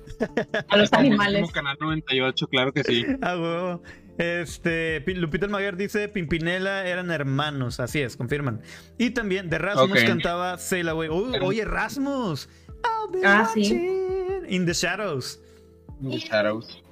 [0.68, 1.42] A los animales.
[1.42, 3.06] Como Canal 98, claro que sí.
[3.22, 3.84] Ah, huevo.
[4.18, 8.62] Este, Pi- Lupita Maguer dice, Pimpinela eran hermanos, así es, confirman.
[9.00, 10.06] Y también de Rasmus Ok.
[10.06, 11.10] cantaba Sail Away.
[11.10, 12.48] Uy, Pero- oye, Rasmus.
[12.84, 13.62] I'll be Ah, sí.
[13.62, 15.40] watching In the Shadows.
[16.04, 16.84] The Shadows.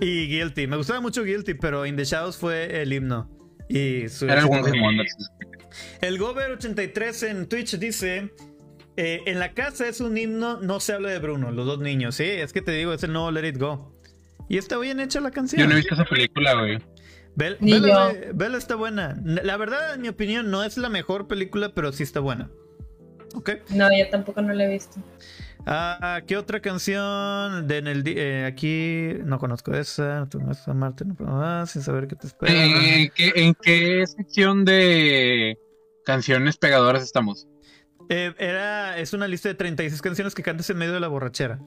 [0.00, 0.66] Y Guilty.
[0.66, 3.30] Me gustaba mucho Guilty, pero In the Shadows fue el himno.
[3.68, 4.48] Y su Era el.
[6.00, 8.30] El Gober83 en Twitch dice:
[8.96, 12.16] eh, En la casa es un himno, no se habla de Bruno, los dos niños.
[12.16, 13.92] Sí, es que te digo, es el nuevo Let It Go.
[14.48, 15.60] Y está bien hecha la canción.
[15.60, 16.78] Yo no he visto esa película, güey.
[17.36, 17.56] Ve-
[18.34, 19.16] Vela está buena.
[19.24, 22.50] La verdad, en mi opinión, no es la mejor película, pero sí está buena.
[23.34, 23.50] Ok.
[23.70, 25.00] No, yo tampoco no lo he visto.
[25.66, 27.68] Ah, ¿Qué otra canción?
[27.68, 30.26] De en el eh, aquí no conozco esa.
[30.28, 32.52] Tú no amarte, no puedo más, sin saber qué te espera.
[32.52, 35.56] Eh, ¿En qué, en qué sección de
[36.04, 37.46] canciones pegadoras estamos?
[38.08, 41.60] Eh, era, es una lista de 36 canciones que cantas en medio de la borrachera.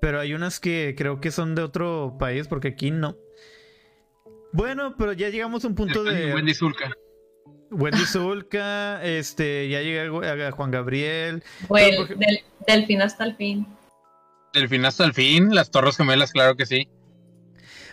[0.00, 3.16] Pero hay unas que creo que son de otro país, porque aquí no.
[4.52, 6.34] Bueno, pero ya llegamos a un punto de.
[6.34, 6.92] Wendy Zulka.
[7.70, 11.42] Wendy Zulka, este, ya llega a Juan Gabriel.
[11.66, 13.66] Porque- del, del fin hasta el fin.
[14.54, 16.88] Del fin hasta el fin, las Torres Gemelas, claro que sí.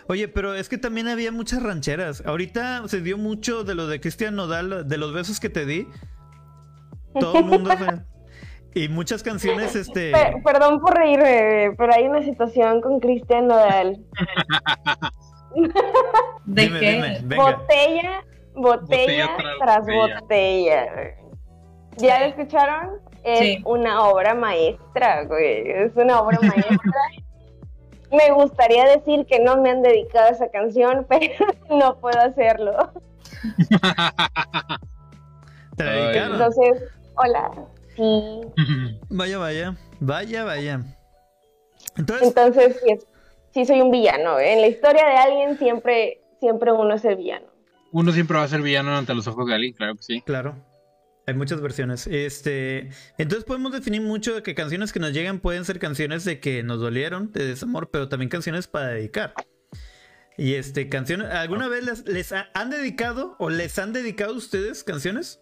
[0.08, 2.22] Oye, pero es que también había muchas rancheras.
[2.24, 5.86] Ahorita se dio mucho de lo de Cristian Nodal, de los besos que te di.
[7.18, 7.70] Todo el mundo.
[8.74, 10.12] Y muchas canciones, este.
[10.12, 14.04] Per- perdón por reírme, pero hay una situación con Cristian Nodal.
[16.44, 16.92] ¿De dime, qué?
[16.92, 17.42] dime, venga.
[17.56, 18.24] Botella,
[18.56, 20.20] botella, Botella tras tras botella.
[20.20, 21.14] botella.
[21.98, 23.00] ¿Ya lo escucharon?
[23.22, 23.62] Es Sí.
[23.64, 25.70] una obra maestra, güey.
[25.70, 26.76] Es una obra maestra.
[28.12, 31.32] me gustaría decir que no me han dedicado a esa canción, pero
[31.70, 32.92] no puedo hacerlo.
[35.76, 36.32] Te dedicaron.
[36.34, 36.82] Entonces,
[37.16, 37.50] hola.
[37.96, 38.40] Sí.
[39.10, 39.74] Vaya, vaya.
[40.00, 40.80] Vaya, vaya.
[41.96, 42.98] Entonces, Entonces, sí,
[43.50, 44.38] sí soy un villano.
[44.38, 44.52] ¿eh?
[44.54, 47.46] En la historia de alguien siempre, siempre uno es el villano.
[47.92, 50.22] Uno siempre va a ser villano ante los ojos de alguien, claro que sí.
[50.24, 50.64] claro.
[51.28, 52.06] Hay muchas versiones.
[52.06, 56.38] Este, entonces podemos definir mucho de que canciones que nos llegan pueden ser canciones de
[56.38, 59.34] que nos dolieron, de desamor, pero también canciones para dedicar.
[60.38, 64.84] Y este, canciones, ¿alguna vez les, les ha- han dedicado o les han dedicado ustedes
[64.84, 65.40] canciones?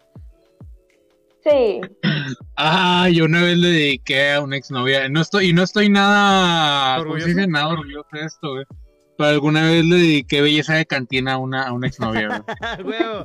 [1.42, 1.80] Sí.
[2.56, 5.08] Ah, yo una vez le dediqué a una exnovia.
[5.08, 6.96] No estoy, y no estoy nada.
[7.02, 7.50] ¿cómo se ¿Orgulloso?
[7.50, 8.64] Nada orgulloso de esto, güey.
[9.16, 12.44] Pero alguna vez le dediqué belleza de cantina a una, a una exnovia.
[12.58, 12.76] ¡Ah!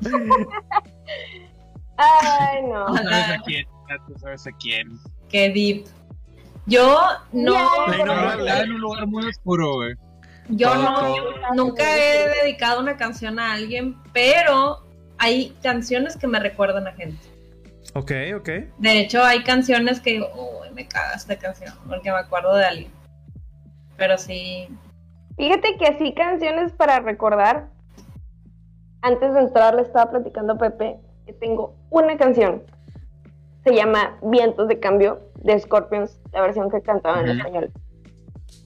[1.97, 2.85] Ay, no.
[2.85, 4.99] Tú sabes a quién, ya tú sabes a quién.
[5.29, 5.85] Qué deep.
[6.65, 6.99] Yo
[7.31, 8.39] no, favor.
[8.39, 9.95] Estaba en un lugar muy oscuro, güey.
[10.49, 11.53] yo todo, no, todo.
[11.55, 14.85] nunca he dedicado una canción a alguien, pero
[15.17, 17.25] hay canciones que me recuerdan a gente.
[17.95, 18.49] Ok, ok.
[18.77, 22.65] De hecho, hay canciones que digo, uy, me caga esta canción, porque me acuerdo de
[22.65, 22.91] alguien.
[23.97, 24.69] Pero sí,
[25.39, 27.69] Fíjate que así canciones para recordar.
[29.01, 32.63] Antes de entrar le estaba platicando a Pepe que tengo una canción.
[33.63, 37.71] Se llama Vientos de Cambio de Scorpions, la versión que cantaba en español.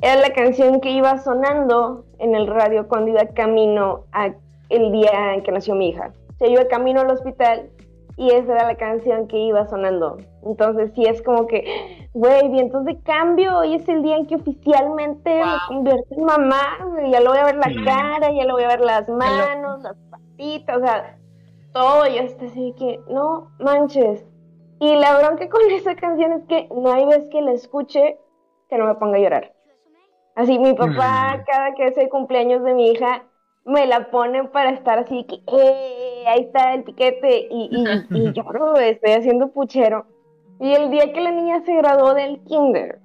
[0.01, 4.33] Era la canción que iba sonando en el radio cuando iba camino a
[4.69, 6.11] el día en que nació mi hija.
[6.39, 7.69] Se iba camino al hospital
[8.17, 10.17] y esa era la canción que iba sonando.
[10.45, 14.35] Entonces sí es como que, güey, vientos de cambio, hoy es el día en que
[14.35, 16.77] oficialmente me convierto en mamá,
[17.11, 19.97] ya lo voy a ver la cara, ya lo voy a ver las manos, las
[20.09, 21.17] patitas, o sea,
[21.73, 24.25] todo, yo estoy así que, no manches.
[24.79, 28.19] Y la bronca con esa canción es que no hay vez que la escuche
[28.69, 29.53] que no me ponga a llorar.
[30.35, 31.43] Así mi papá, Mm.
[31.45, 33.23] cada que es el cumpleaños de mi hija,
[33.65, 38.31] me la pone para estar así que, eh, ahí está el piquete y, y, y
[38.33, 40.05] lloro, estoy haciendo puchero.
[40.59, 42.99] Y el día que la niña se graduó del kinder,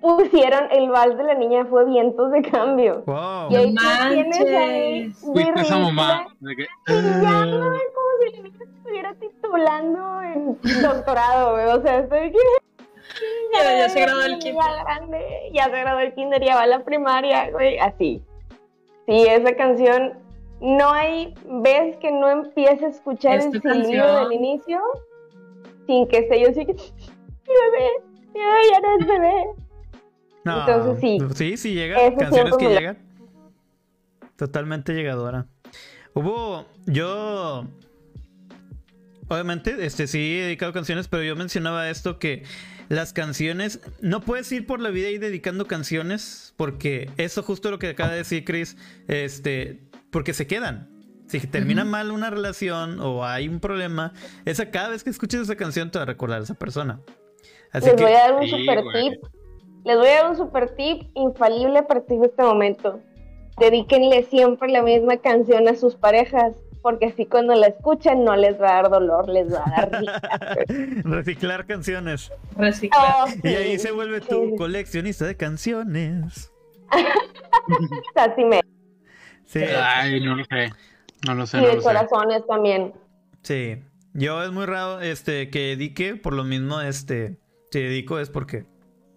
[0.00, 3.02] pusieron el vals de la niña fue vientos de cambio.
[3.06, 3.50] Wow.
[3.50, 3.74] Y ahí
[4.10, 5.10] tienes ahí.
[5.10, 6.26] Fuiste esa mamá.
[6.40, 11.66] de que, Y ya no es como si la niña estuviera titulando en doctorado, güey.
[11.66, 12.38] O sea, estoy que.
[13.54, 14.64] Ya- ya se graduó del Ya kinder.
[14.84, 17.78] grande, ya se graduó el kinder, ya va a la primaria, güey.
[17.78, 18.22] Así.
[19.06, 20.14] Sí, esa canción.
[20.60, 24.80] No hay vez que no empiece a escuchar Esta el silbido del inicio
[25.86, 26.72] sin que esté yo así que.
[26.72, 27.88] Mi bebé,
[28.36, 29.44] ay, ya no es bebé.
[30.44, 31.18] No, Entonces, sí.
[31.34, 32.14] Sí, sí llega.
[32.16, 32.98] Canciones que llegan.
[34.36, 35.46] Totalmente llegadora.
[36.14, 36.66] Hubo.
[36.86, 37.64] Yo.
[39.28, 42.44] Obviamente, este sí he dedicado canciones, pero yo mencionaba esto que
[42.88, 43.80] las canciones.
[44.00, 46.54] No puedes ir por la vida y dedicando canciones.
[46.56, 48.76] Porque eso justo lo que acaba de decir Chris.
[49.08, 49.80] Este.
[50.10, 50.90] Porque se quedan.
[51.26, 54.12] Si termina mal una relación o hay un problema,
[54.44, 57.00] esa cada vez que escuches esa canción te va a recordar a esa persona.
[57.70, 59.10] Así Les que voy a dar un Sí, super güey.
[59.10, 59.22] tip.
[59.84, 63.00] Les voy a dar un super tip infalible a partir de este momento.
[63.58, 68.60] Dedíquenle siempre la misma canción a sus parejas, porque así cuando la escuchen no les
[68.60, 70.20] va a dar dolor, les va a dar risa.
[71.08, 72.32] reciclar canciones.
[72.56, 73.28] Reciclar.
[73.28, 74.54] Oh, Y ahí se vuelve tu sí.
[74.56, 76.52] coleccionista de canciones.
[78.14, 78.60] Así me.
[79.44, 80.72] Sí, Ay, no lo sé.
[81.26, 81.86] No lo sé, Y no de lo sé.
[81.86, 82.92] corazones también.
[83.42, 83.82] sí.
[84.14, 87.38] Yo es muy raro este que dedique, por lo mismo, este,
[87.70, 88.66] si dedico es porque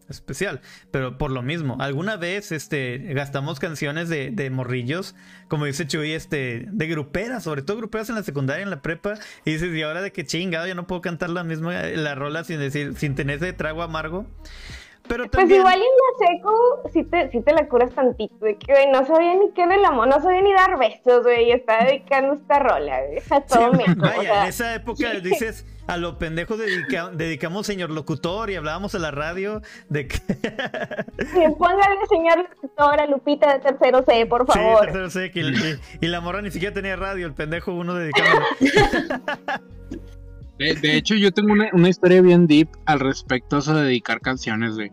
[0.09, 5.15] especial, pero por lo mismo, alguna vez este gastamos canciones de, de morrillos,
[5.47, 9.15] como dice Chuy, este, de gruperas, sobre todo gruperas en la secundaria, en la prepa,
[9.45, 12.43] y dices, y ahora de que chingado, yo no puedo cantar la misma, la rola
[12.43, 14.25] sin decir, sin tener ese trago amargo.
[15.07, 15.59] Pero Pues también.
[15.59, 19.05] igual en la seco sí te, sí te la curas tantito, de que güey, no
[19.05, 22.57] sabía ni qué del amor, no sabía ni dar besos, güey, y estaba dedicando esta
[22.57, 25.97] rola, güey, a todo Sí, mi amor, vaya, o sea, en esa época dices a
[25.97, 31.95] lo pendejo dedica- dedicamos señor locutor y hablábamos a la radio de que sí, póngale
[32.09, 34.85] señor doctora Lupita de tercero C, por sí, favor.
[34.85, 38.41] tercero sé que y, y la morra ni siquiera tenía radio, el pendejo uno dedicando.
[40.57, 43.83] De, de hecho, yo tengo una, una historia bien deep al respecto a eso de
[43.87, 44.89] dedicar canciones, güey.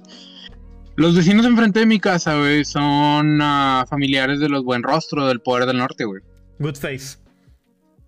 [0.96, 5.40] Los vecinos enfrente de mi casa, güey, son ah, familiares de los Buen Rostro del
[5.40, 6.20] Poder del Norte, güey.
[6.58, 7.16] Good face.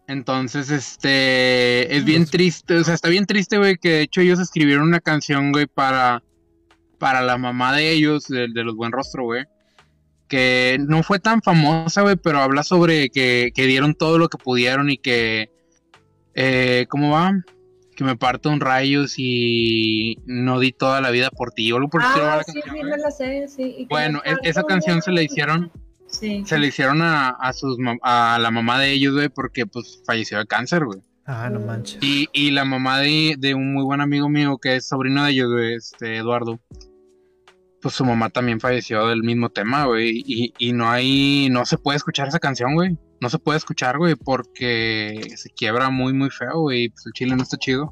[0.07, 4.39] Entonces, este, es bien triste, o sea, está bien triste, güey, que de hecho ellos
[4.39, 6.23] escribieron una canción, güey, para,
[6.99, 9.45] para la mamá de ellos, de, de los Buen Rostro, güey.
[10.29, 14.37] Que no fue tan famosa, güey, pero habla sobre que, que dieron todo lo que
[14.39, 15.51] pudieron y que,
[16.35, 17.33] eh, ¿cómo va?
[17.97, 21.89] Que me parto un rayo si no di toda la vida por ti, o algo
[21.89, 22.83] por Ah, la canción, sí, güey.
[22.85, 23.63] me la sé, sí.
[23.79, 25.71] y que Bueno, e- esa canción se la hicieron
[26.21, 26.45] Sí.
[26.47, 30.39] se le hicieron a, a sus a la mamá de ellos, güey, porque pues falleció
[30.39, 31.01] de cáncer, güey.
[31.27, 32.03] Ah, no manches.
[32.03, 35.31] Y, y la mamá de, de un muy buen amigo mío que es sobrino de
[35.33, 36.61] ellos, güey, este Eduardo.
[37.81, 40.23] Pues su mamá también falleció del mismo tema, güey.
[40.27, 42.97] Y, y no hay, no se puede escuchar esa canción, güey.
[43.21, 46.89] No se puede escuchar, güey, porque se quiebra muy, muy feo, güey.
[46.91, 47.91] Pues el chile no está chido.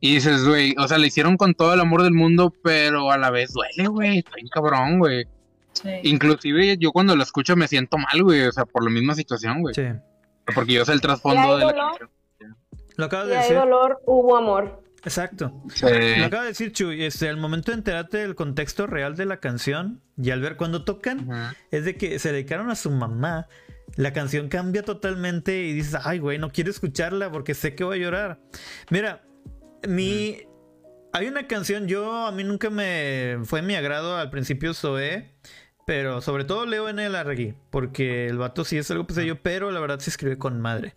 [0.00, 3.16] Y dices, güey, o sea, le hicieron con todo el amor del mundo, pero a
[3.18, 4.18] la vez duele, güey.
[4.18, 5.24] Está bien cabrón, güey.
[5.74, 5.90] Sí.
[6.04, 9.60] Inclusive yo cuando lo escucho me siento mal, güey, o sea, por la misma situación,
[9.60, 9.74] güey.
[9.74, 9.84] Sí.
[10.54, 11.90] Porque yo sé el ¿Y trasfondo de la dolor?
[11.98, 12.10] canción.
[12.96, 13.56] Lo acabas de hay decir.
[13.56, 14.82] dolor, hubo amor.
[15.04, 15.62] Exacto.
[15.74, 15.86] Sí.
[16.18, 19.38] Lo acaba de decir Chuy, este, al momento de enterarte del contexto real de la
[19.38, 21.28] canción y al ver cuando tocan,
[21.70, 23.46] es de que se dedicaron a su mamá.
[23.96, 27.98] La canción cambia totalmente y dices, ay, güey, no quiero escucharla porque sé que voy
[27.98, 28.40] a llorar.
[28.90, 29.22] Mira,
[29.86, 30.38] mi.
[31.12, 35.32] Hay una canción, yo a mí nunca me fue mi agrado al principio Zoé,
[35.86, 37.08] pero sobre todo Leo N.
[37.08, 40.96] Larregui, porque el vato sí es algo pesadillo, pero la verdad se escribe con madre.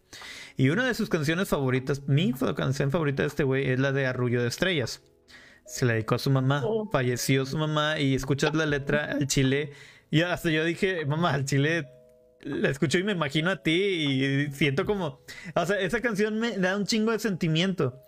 [0.55, 4.07] Y una de sus canciones favoritas, mi canción favorita de este güey, es la de
[4.07, 5.01] Arrullo de Estrellas.
[5.65, 6.67] Se la dedicó a su mamá, Sí.
[6.91, 9.71] falleció su mamá y escuchas la letra al chile.
[10.09, 11.87] Y hasta yo dije, mamá, al chile
[12.41, 15.19] la escucho y me imagino a ti y siento como,
[15.55, 17.99] o sea, esa canción me da un chingo de sentimiento.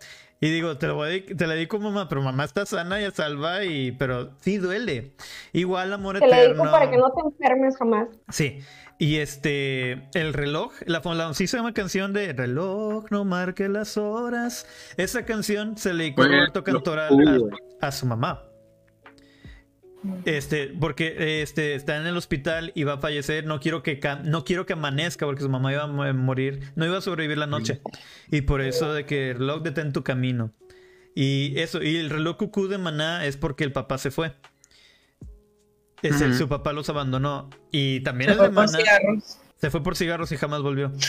[0.42, 3.04] Y digo, te, lo voy a te la dedico mamá, pero mamá está sana y
[3.04, 5.16] a salva y, pero sí duele.
[5.52, 6.64] Igual amor Te la eterno.
[6.64, 8.08] digo para que no te enfermes jamás.
[8.30, 8.60] Sí.
[9.02, 14.68] Y este, el reloj, la famosísima canción de Reloj, no marque las horas.
[14.98, 18.49] Esa canción se le dedicó Güey, Roberto Cantoral a, su mamá.
[20.26, 23.46] Este, porque este está en el hospital y va a fallecer.
[23.46, 26.86] No quiero que no quiero que amanezca porque su mamá iba a mo- morir, no
[26.86, 27.82] iba a sobrevivir la noche.
[28.32, 30.52] Y por eso de que reloj detén tu camino.
[31.16, 34.36] Y eso, y el reloj cucú de Maná es porque el papá se fue.
[36.02, 37.50] Es el, su papá los abandonó.
[37.72, 38.80] Y también Se el de Maná
[39.58, 40.92] se fue por cigarros y jamás volvió.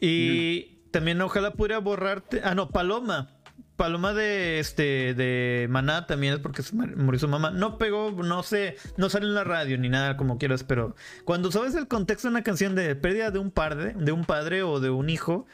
[0.00, 2.42] Y también ojalá pudiera borrarte.
[2.44, 3.33] Ah, no, Paloma.
[3.76, 7.50] Paloma de este de Maná también es porque se murió su mamá.
[7.50, 10.94] No pegó, no sé, no sale en la radio ni nada como quieras, pero
[11.24, 14.62] cuando sabes el contexto de una canción de pérdida de un padre, de un padre
[14.62, 15.46] o de un hijo,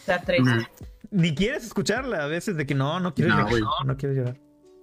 [0.00, 0.50] Está triste.
[0.50, 0.62] Ujú.
[1.12, 4.14] ni quieres escucharla a veces de que no, no quiero No, llorar, no, no quiero
[4.16, 4.36] llorar.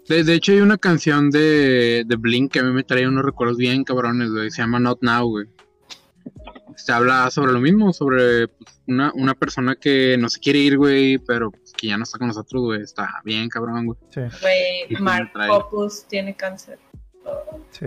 [0.07, 3.25] De, de hecho, hay una canción de, de Blink que a mí me trae unos
[3.25, 4.49] recuerdos bien cabrones, güey.
[4.49, 5.47] Se llama Not Now, güey.
[6.77, 10.77] Se habla sobre lo mismo, sobre pues, una, una persona que no se quiere ir,
[10.77, 12.81] güey, pero pues, que ya no está con nosotros, güey.
[12.81, 13.97] Está bien cabrón, güey.
[14.09, 15.31] Sí, Güey, Mark.
[15.49, 16.77] Hoppus tiene cáncer.
[17.25, 17.85] Oh, sí.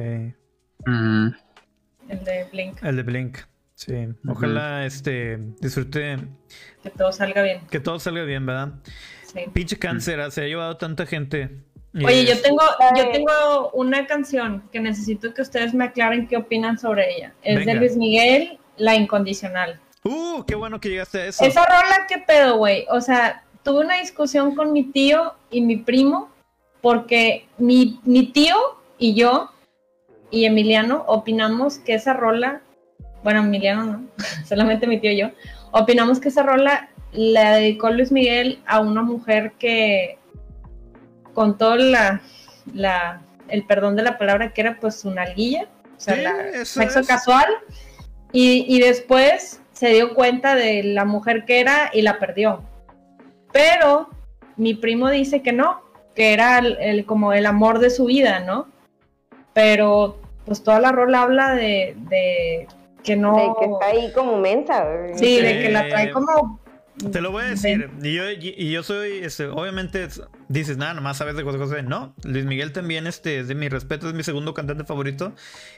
[2.09, 2.83] El de Blink.
[2.83, 3.39] El de Blink.
[3.75, 3.95] Sí.
[4.29, 6.19] Ojalá este disfrute
[6.83, 7.67] Que todo salga bien.
[7.69, 8.75] que todo salga bien, ¿verdad?
[9.25, 9.41] Sí.
[9.53, 11.51] Pinche cáncer, se ha llevado tanta gente.
[11.95, 12.63] Y Oye, yo es- tengo,
[12.97, 17.35] yo tengo una canción que necesito que ustedes me aclaren qué opinan sobre ella.
[17.43, 17.73] Es Venga.
[17.75, 19.81] de Luis Miguel, La Incondicional.
[20.05, 21.45] Uh, qué bueno que llegaste a eso.
[21.45, 22.87] Esa rola, ¿qué pedo, güey?
[22.91, 26.29] O sea, tuve una discusión con mi tío y mi primo
[26.81, 28.55] porque mi, mi tío
[28.99, 29.51] y yo
[30.31, 32.63] y Emiliano opinamos que esa rola,
[33.23, 34.03] bueno, Emiliano no,
[34.47, 35.31] solamente mi tío y yo,
[35.71, 40.19] opinamos que esa rola la dedicó Luis Miguel a una mujer que
[41.35, 42.21] con todo la,
[42.73, 46.49] la, el perdón de la palabra que era pues su nalguilla, o sea, Sí, la-
[46.49, 47.07] eso sexo es.
[47.07, 47.47] casual,
[48.33, 52.63] y, y después se dio cuenta de la mujer que era y la perdió.
[53.53, 54.09] Pero
[54.57, 55.83] mi primo dice que no,
[56.15, 58.69] que era el, el- como el amor de su vida, ¿no?
[59.53, 62.67] Pero pues toda la rola habla de, de
[63.05, 63.37] que no...
[63.37, 65.19] De que está ahí como mensa, güey.
[65.19, 65.63] Sí, de Sí.
[65.63, 66.61] que la trae como...
[67.11, 67.91] Te lo voy a decir.
[68.03, 71.83] Y yo, y- yo soy, este, obviamente, es- dices, nada, nomás sabes de José José.
[71.83, 75.33] No, Luis Miguel también, este, es de mi respeto, es mi segundo cantante favorito.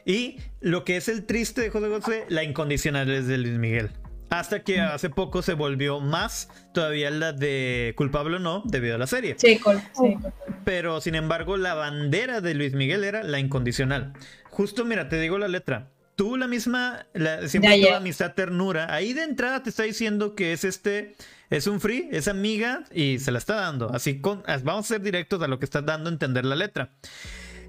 [0.05, 3.91] Y lo que es el triste de José José, la incondicional es de Luis Miguel.
[4.39, 8.99] Hasta que hace poco se volvió más todavía la de culpable o no, debido a
[8.99, 9.37] la serie.
[9.39, 10.17] Sí, col- sí,
[10.65, 14.13] Pero sin embargo, la bandera de Luis Miguel era la incondicional.
[14.51, 15.89] Justo, mira, te digo la letra.
[16.17, 17.97] Tú la misma, la- siempre ya.
[17.97, 18.93] amistad, ternura.
[18.95, 21.17] Ahí de entrada te está diciendo que es este,
[21.51, 23.91] es un free, es amiga y se la está dando.
[23.93, 26.91] Así con, vamos a ser directos a lo que está dando a entender la letra.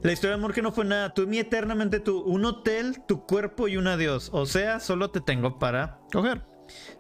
[0.03, 2.97] La historia de amor que no fue nada, tú y mí eternamente tú, un hotel,
[3.07, 4.29] tu cuerpo y un adiós.
[4.33, 6.43] O sea, solo te tengo para coger.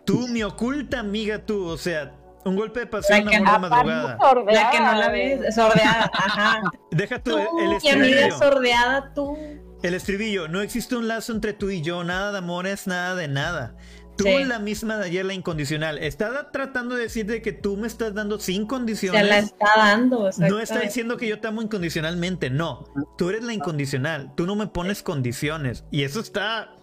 [0.05, 2.13] Tú, mi oculta amiga, tú, o sea,
[2.45, 4.17] un golpe de pasión, La que- amor de Aparte, madrugada.
[4.19, 6.61] sordeada, La que no la ves, sordeada, ajá.
[6.91, 8.37] Deja tú Tú, el mi amiga estribillo.
[8.37, 9.37] sordeada, tú.
[9.83, 13.27] El estribillo, no existe un lazo entre tú y yo, nada de amores, nada de
[13.27, 13.75] nada.
[14.17, 14.45] Tú Sí.
[14.45, 15.97] la misma de ayer, la incondicional.
[15.97, 19.27] Está tratando de decir de que tú me estás dando sin Se condiciones.
[19.27, 20.29] la está dando.
[20.37, 22.85] No está diciendo que yo te amo incondicionalmente, no.
[23.17, 25.83] Tú eres la incondicional, tú no me pones condiciones.
[25.91, 26.74] Y eso está...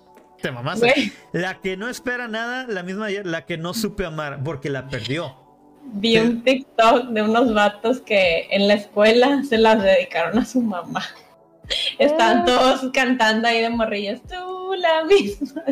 [0.43, 1.13] Te mamaste.
[1.33, 5.37] La que no espera nada, la misma la que no supe amar, porque la perdió.
[5.95, 10.61] Vi un TikTok de unos vatos que en la escuela se las dedicaron a su
[10.61, 11.03] mamá.
[11.99, 12.45] Están Ah.
[12.45, 14.21] todos cantando ahí de morrillas.
[14.23, 15.63] Tú la misma.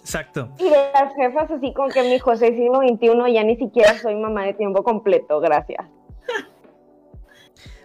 [0.00, 0.48] Exacto.
[0.58, 4.16] Y de las jefas así con que mi José siglo XXI ya ni siquiera soy
[4.16, 5.86] mamá de tiempo completo, gracias.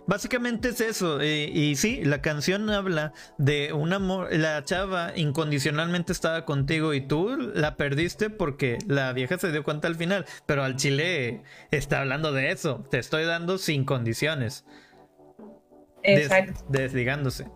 [0.08, 1.20] Básicamente es eso.
[1.22, 4.30] eh, y sí, la canción habla de un amor.
[4.32, 9.88] La chava incondicionalmente estaba contigo y tú la perdiste porque la vieja se dio cuenta
[9.90, 10.26] al final.
[10.46, 12.86] Pero al chile está hablando de eso.
[12.90, 14.66] Te estoy dando sin condiciones.
[16.04, 16.64] Des- Exacto.
[16.70, 17.48] desligándose.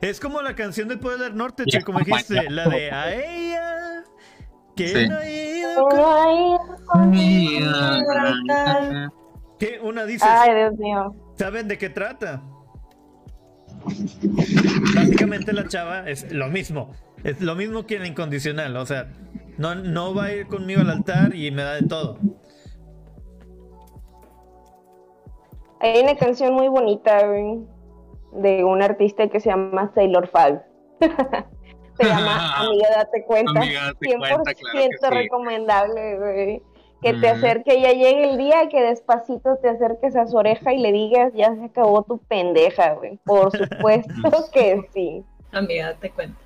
[0.00, 2.50] Es como la canción del Poder del Norte, che, como dijiste.
[2.50, 4.04] La de a ella.
[4.74, 5.08] Que Sí.
[5.08, 5.88] no ha ido
[6.86, 7.12] con-
[9.58, 10.28] Que una dices.
[10.28, 11.14] Ay, Dios mío.
[11.40, 12.42] ¿Saben de qué trata?
[14.94, 16.90] Básicamente la chava es lo mismo.
[17.24, 18.76] Es lo mismo que en la incondicional.
[18.76, 19.08] O sea,
[19.56, 22.18] no, no va a ir conmigo al altar y me da de todo.
[25.80, 27.26] Hay una canción muy bonita
[28.32, 30.62] de un artista que se llama Sailor Fall.
[31.00, 33.62] se llama Amiga, date cuenta.
[33.62, 35.06] Amiga, date 100% cuenta, claro que sí.
[35.08, 36.62] recomendable, güey.
[37.02, 40.78] Que te acerque, ya llegue el día que despacito te acerques a su oreja y
[40.78, 43.18] le digas, ya se acabó tu pendeja, güey.
[43.24, 45.22] Por supuesto que sí.
[45.52, 46.38] Amiga, date cuenta.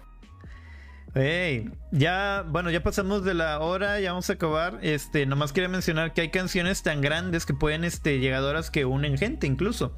[1.14, 4.78] Ey, ya, bueno, ya pasamos de la hora, ya vamos a acabar.
[4.82, 9.16] Este, nomás quería mencionar que hay canciones tan grandes que pueden, este, llegadoras que unen
[9.16, 9.93] gente incluso.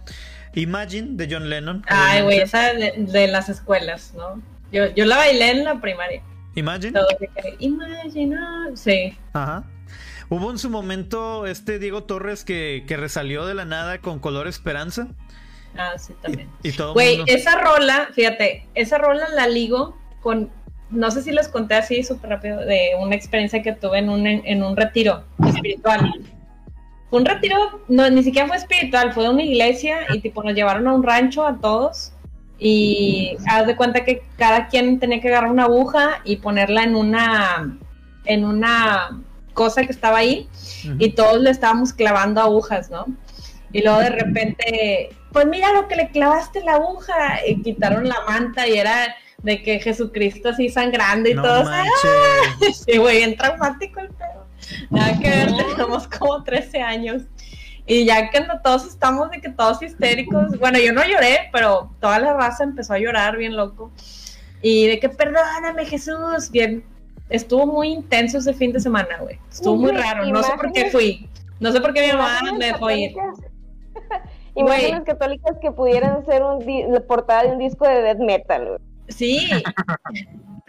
[0.55, 1.85] Imagine de John Lennon.
[1.87, 4.43] Ay, güey, esa de, de las escuelas, ¿no?
[4.73, 6.23] Yo, yo la bailé en la primaria.
[6.55, 6.93] Imagine.
[6.93, 8.71] Todo que, Imagina.
[8.75, 9.17] Sí.
[9.33, 9.65] Ajá.
[10.29, 14.49] Hubo en su momento este Diego Torres que, que resalió de la nada con color
[14.49, 15.09] esperanza.
[15.79, 16.49] Ah, sí, también.
[16.63, 20.51] Y, y todo Güey, mundo- esa rola, fíjate, esa rola la ligo con
[20.89, 24.25] no sé si les conté así súper rápido de una experiencia que tuve en un,
[24.27, 26.13] en un retiro espiritual.
[27.11, 30.55] Fue un retiro, no, ni siquiera fue espiritual, fue de una iglesia y tipo nos
[30.55, 32.13] llevaron a un rancho a todos
[32.59, 36.95] y haz de cuenta que cada quien tenía que agarrar una aguja y ponerla en
[36.95, 37.79] una
[38.25, 39.21] en una
[39.57, 40.49] cosa que estaba ahí
[40.99, 43.07] y todos le estábamos clavando agujas, ¿no?
[43.73, 48.21] Y luego de repente, pues mira lo que le clavaste la aguja y quitaron la
[48.29, 51.65] manta y era de que Jesucristo así sangrando y todo.
[52.87, 54.47] Sí, güey, bien traumático el pedo.
[54.91, 57.23] Nada que ver, teníamos como 13 años.
[57.87, 62.19] Y ya que todos estamos de que todos histéricos, bueno, yo no lloré, pero toda
[62.19, 63.93] la raza empezó a llorar bien loco.
[64.61, 66.85] Y de que perdóname Jesús, bien,
[67.29, 69.39] estuvo muy intenso ese fin de semana, güey.
[69.51, 71.29] Estuvo muy raro, no sé por qué fui.
[71.61, 73.15] No sé por qué mi mamá me dejó ir.
[74.55, 78.81] Imágenes católicas que pudieran ser un la portada de un disco de death metal, güey.
[79.09, 79.51] Sí.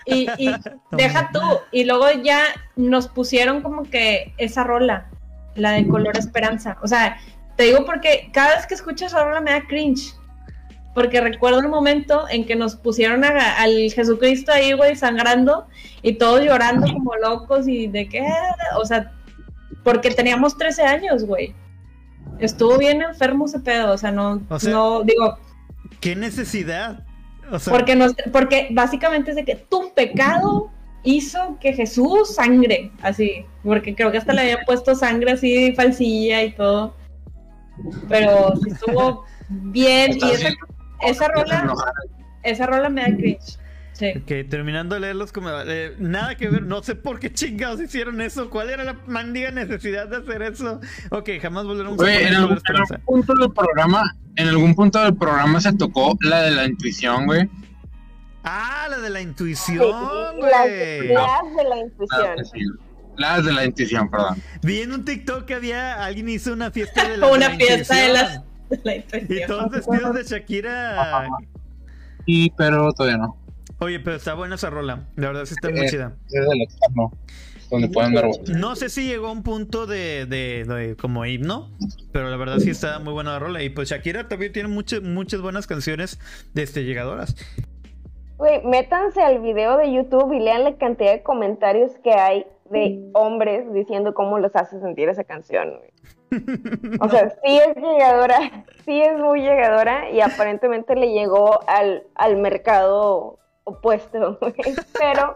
[0.06, 0.56] Y, y
[0.92, 1.42] deja tú.
[1.72, 2.42] Y luego ya
[2.76, 5.10] nos pusieron como que esa rola
[5.56, 6.78] la de color esperanza.
[6.82, 7.18] O sea,
[7.56, 10.14] te digo porque cada vez que escucho esa rola me da cringe.
[10.98, 15.68] Porque recuerdo el momento en que nos pusieron al Jesucristo ahí, güey, sangrando
[16.02, 18.28] y todos llorando como locos y de qué,
[18.76, 19.14] o sea,
[19.84, 21.54] porque teníamos 13 años, güey.
[22.40, 25.38] Estuvo bien enfermo ese pedo, o sea, no, no digo.
[26.00, 27.06] ¿Qué necesidad?
[27.70, 30.72] porque, nos, porque básicamente es de que tu pecado
[31.04, 36.42] hizo que Jesús sangre, así, porque creo que hasta le había puesto sangre así falsilla
[36.42, 36.96] y todo.
[38.10, 40.50] Pero estuvo bien y esa,
[41.02, 41.74] esa rola,
[42.44, 43.58] esa rola me da cringe.
[43.94, 44.14] Sí.
[44.16, 48.22] Ok, terminando de leerlos como eh, nada que ver, no sé por qué chingados hicieron
[48.22, 50.80] eso, cuál era la mandiga necesidad de hacer eso.
[51.10, 55.16] Ok, jamás volveremos a en algún, en algún punto del programa, en algún punto del
[55.16, 57.50] programa se tocó la de la intuición, güey.
[58.44, 60.52] Ah, la de la intuición, güey.
[60.52, 62.80] las, de la intuición.
[63.18, 64.42] Las de la intuición, perdón.
[64.62, 68.14] Vi en un TikTok que había alguien hizo una fiesta de la, una fiesta de,
[68.14, 69.40] las, de la intuición.
[69.40, 71.28] Y todos vestidos de Shakira.
[72.26, 73.38] Sí, pero todavía no.
[73.80, 75.08] Oye, pero está buena esa rola.
[75.16, 76.16] La verdad sí está muy chida.
[76.28, 77.12] Es del externo.
[77.70, 81.70] Donde pueden dar No sé si llegó a un punto de, de, de, como himno,
[82.14, 83.62] pero la verdad sí está muy buena la rola.
[83.62, 86.18] Y pues Shakira también tiene muchas, muchas buenas canciones
[86.54, 87.36] de este, llegadoras.
[88.38, 93.10] Güey, métanse al video de YouTube y lean la cantidad de comentarios que hay de
[93.14, 95.80] hombres diciendo cómo los hace sentir esa canción,
[97.00, 102.38] O sea, sí es llegadora, sí es muy llegadora y aparentemente le llegó al, al
[102.38, 104.38] mercado opuesto,
[105.00, 105.34] pero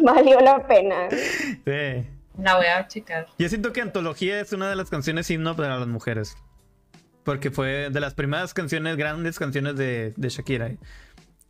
[0.00, 1.08] valió la pena.
[1.10, 2.06] Sí.
[2.38, 3.26] La voy a checar.
[3.38, 6.36] Yo siento que Antología es una de las canciones himno para las mujeres.
[7.24, 10.70] Porque fue de las primeras canciones, grandes canciones de, de Shakira.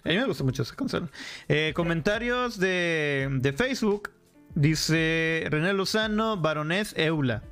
[0.05, 1.11] A mí me gusta mucho esa canción.
[1.49, 4.11] Eh, comentarios de, Facebook.
[4.55, 7.43] Dice René Lozano, Baronés Eula.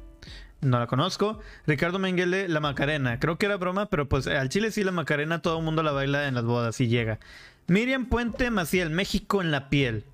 [0.61, 1.39] No la conozco.
[1.67, 3.21] Ricardo Menguele, La Macarena.
[3.21, 5.93] Creo que era broma, pero pues al chile sí la Macarena todo el mundo la
[5.93, 7.21] baila en las bodas y llega.
[7.69, 10.05] Miriam Puente Maciel, México en la piel.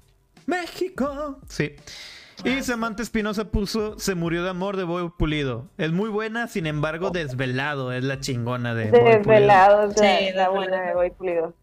[0.47, 1.39] México.
[1.49, 1.77] Sí.
[2.45, 5.69] Y Samantha Espinosa puso Se murió de amor de Boy Pulido.
[5.79, 7.93] Es muy buena, sin embargo, desvelado.
[7.93, 11.55] Es la chingona de Desvelado, sí, la buena de Boy Pulido.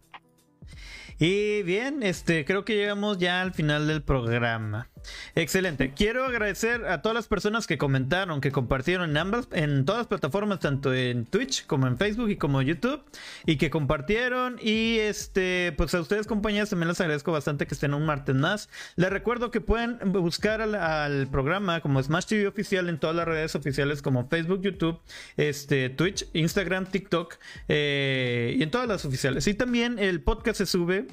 [1.19, 4.90] Y bien, este, creo que llegamos ya al final del programa.
[5.35, 5.93] Excelente.
[5.93, 10.07] Quiero agradecer a todas las personas que comentaron, que compartieron en ambas, en todas las
[10.07, 13.03] plataformas, tanto en Twitch como en Facebook y como YouTube,
[13.45, 14.57] y que compartieron.
[14.61, 18.69] Y este, pues a ustedes, compañeros, también les agradezco bastante que estén un martes más.
[18.95, 23.55] Les recuerdo que pueden buscar al, programa como Smash TV oficial en todas las redes
[23.55, 24.99] oficiales como Facebook, YouTube,
[25.37, 27.35] este, Twitch, Instagram, TikTok
[27.67, 29.47] eh, y en todas las oficiales.
[29.47, 31.07] Y también el podcast se sube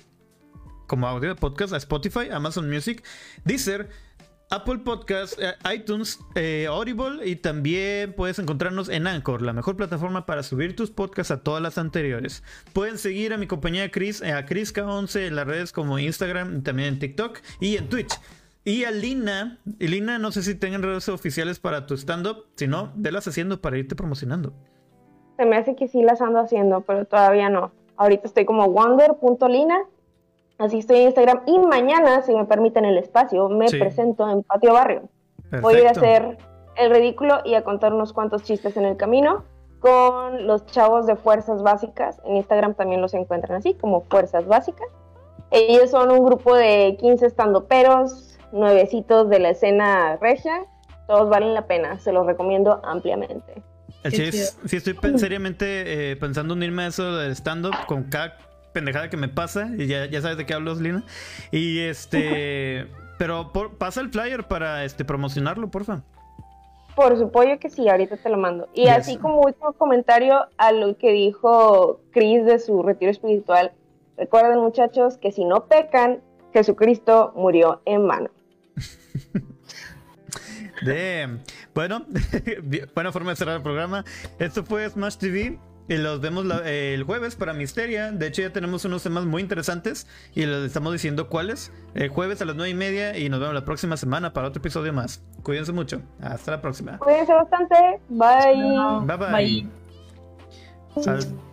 [0.88, 3.04] como audio de podcast a Spotify, Amazon Music,
[3.44, 3.88] Deezer,
[4.50, 10.24] Apple Podcast, eh, iTunes, eh, Audible y también puedes encontrarnos en Anchor, la mejor plataforma
[10.24, 12.42] para subir tus podcasts a todas las anteriores.
[12.72, 16.94] Pueden seguir a mi compañera Chris, eh, a ChrisK11 en las redes como Instagram, también
[16.94, 18.18] en TikTok y en Twitch.
[18.64, 22.66] Y a Lina, y Lina, no sé si tengan redes oficiales para tu stand-up, si
[22.66, 24.54] no, velas haciendo para irte promocionando.
[25.36, 27.70] Se me hace que sí las ando haciendo, pero todavía no.
[27.96, 29.84] Ahorita estoy como wonder.lina
[30.58, 34.72] Así estoy en Instagram y mañana, si me permiten el espacio, me presento en Patio
[34.72, 35.08] Barrio.
[35.62, 36.36] Voy a ir a hacer
[36.76, 39.44] el ridículo y a contar unos cuantos chistes en el camino
[39.78, 42.20] con los chavos de Fuerzas Básicas.
[42.24, 44.88] En Instagram también los encuentran así, como Fuerzas Básicas.
[45.52, 50.64] Ellos son un grupo de 15 estandoperos, nuevecitos de la escena regia.
[51.06, 53.62] Todos valen la pena, se los recomiendo ampliamente.
[54.10, 58.36] Sí, estoy seriamente eh, pensando en irme a eso del stand-up con cada
[58.78, 59.68] pendejada que me pasa.
[59.76, 61.02] Y ya, ya sabes de qué hablo, Lina.
[61.50, 62.86] Y este.
[63.18, 66.02] Pero por- pasa el flyer para este promocionarlo, porfa.
[66.94, 68.68] Por supuesto que sí, ahorita te lo mando.
[68.74, 68.90] Y Yes.
[68.98, 73.72] así como último comentario a lo que dijo Chris de su retiro espiritual,
[74.16, 76.20] recuerden muchachos que si no pecan,
[76.52, 78.30] Jesucristo murió en mano.
[81.74, 82.06] Bueno,
[82.94, 84.04] buena forma de cerrar el programa.
[84.38, 85.58] Esto fue Smash TV.
[85.88, 88.12] Y los vemos la- el jueves para Misteria.
[88.12, 90.06] De hecho, ya tenemos unos temas muy interesantes.
[90.34, 91.72] Y les estamos diciendo cuáles.
[91.94, 93.16] El jueves a las nueve y media.
[93.16, 95.22] Y nos vemos la próxima semana para otro episodio más.
[95.42, 96.02] Cuídense mucho.
[96.20, 96.98] Hasta la próxima.
[96.98, 97.74] Cuídense bastante.
[98.08, 99.06] Bye.
[99.06, 99.32] Bye bye.
[100.94, 101.02] bye.
[101.02, 101.47] Sal-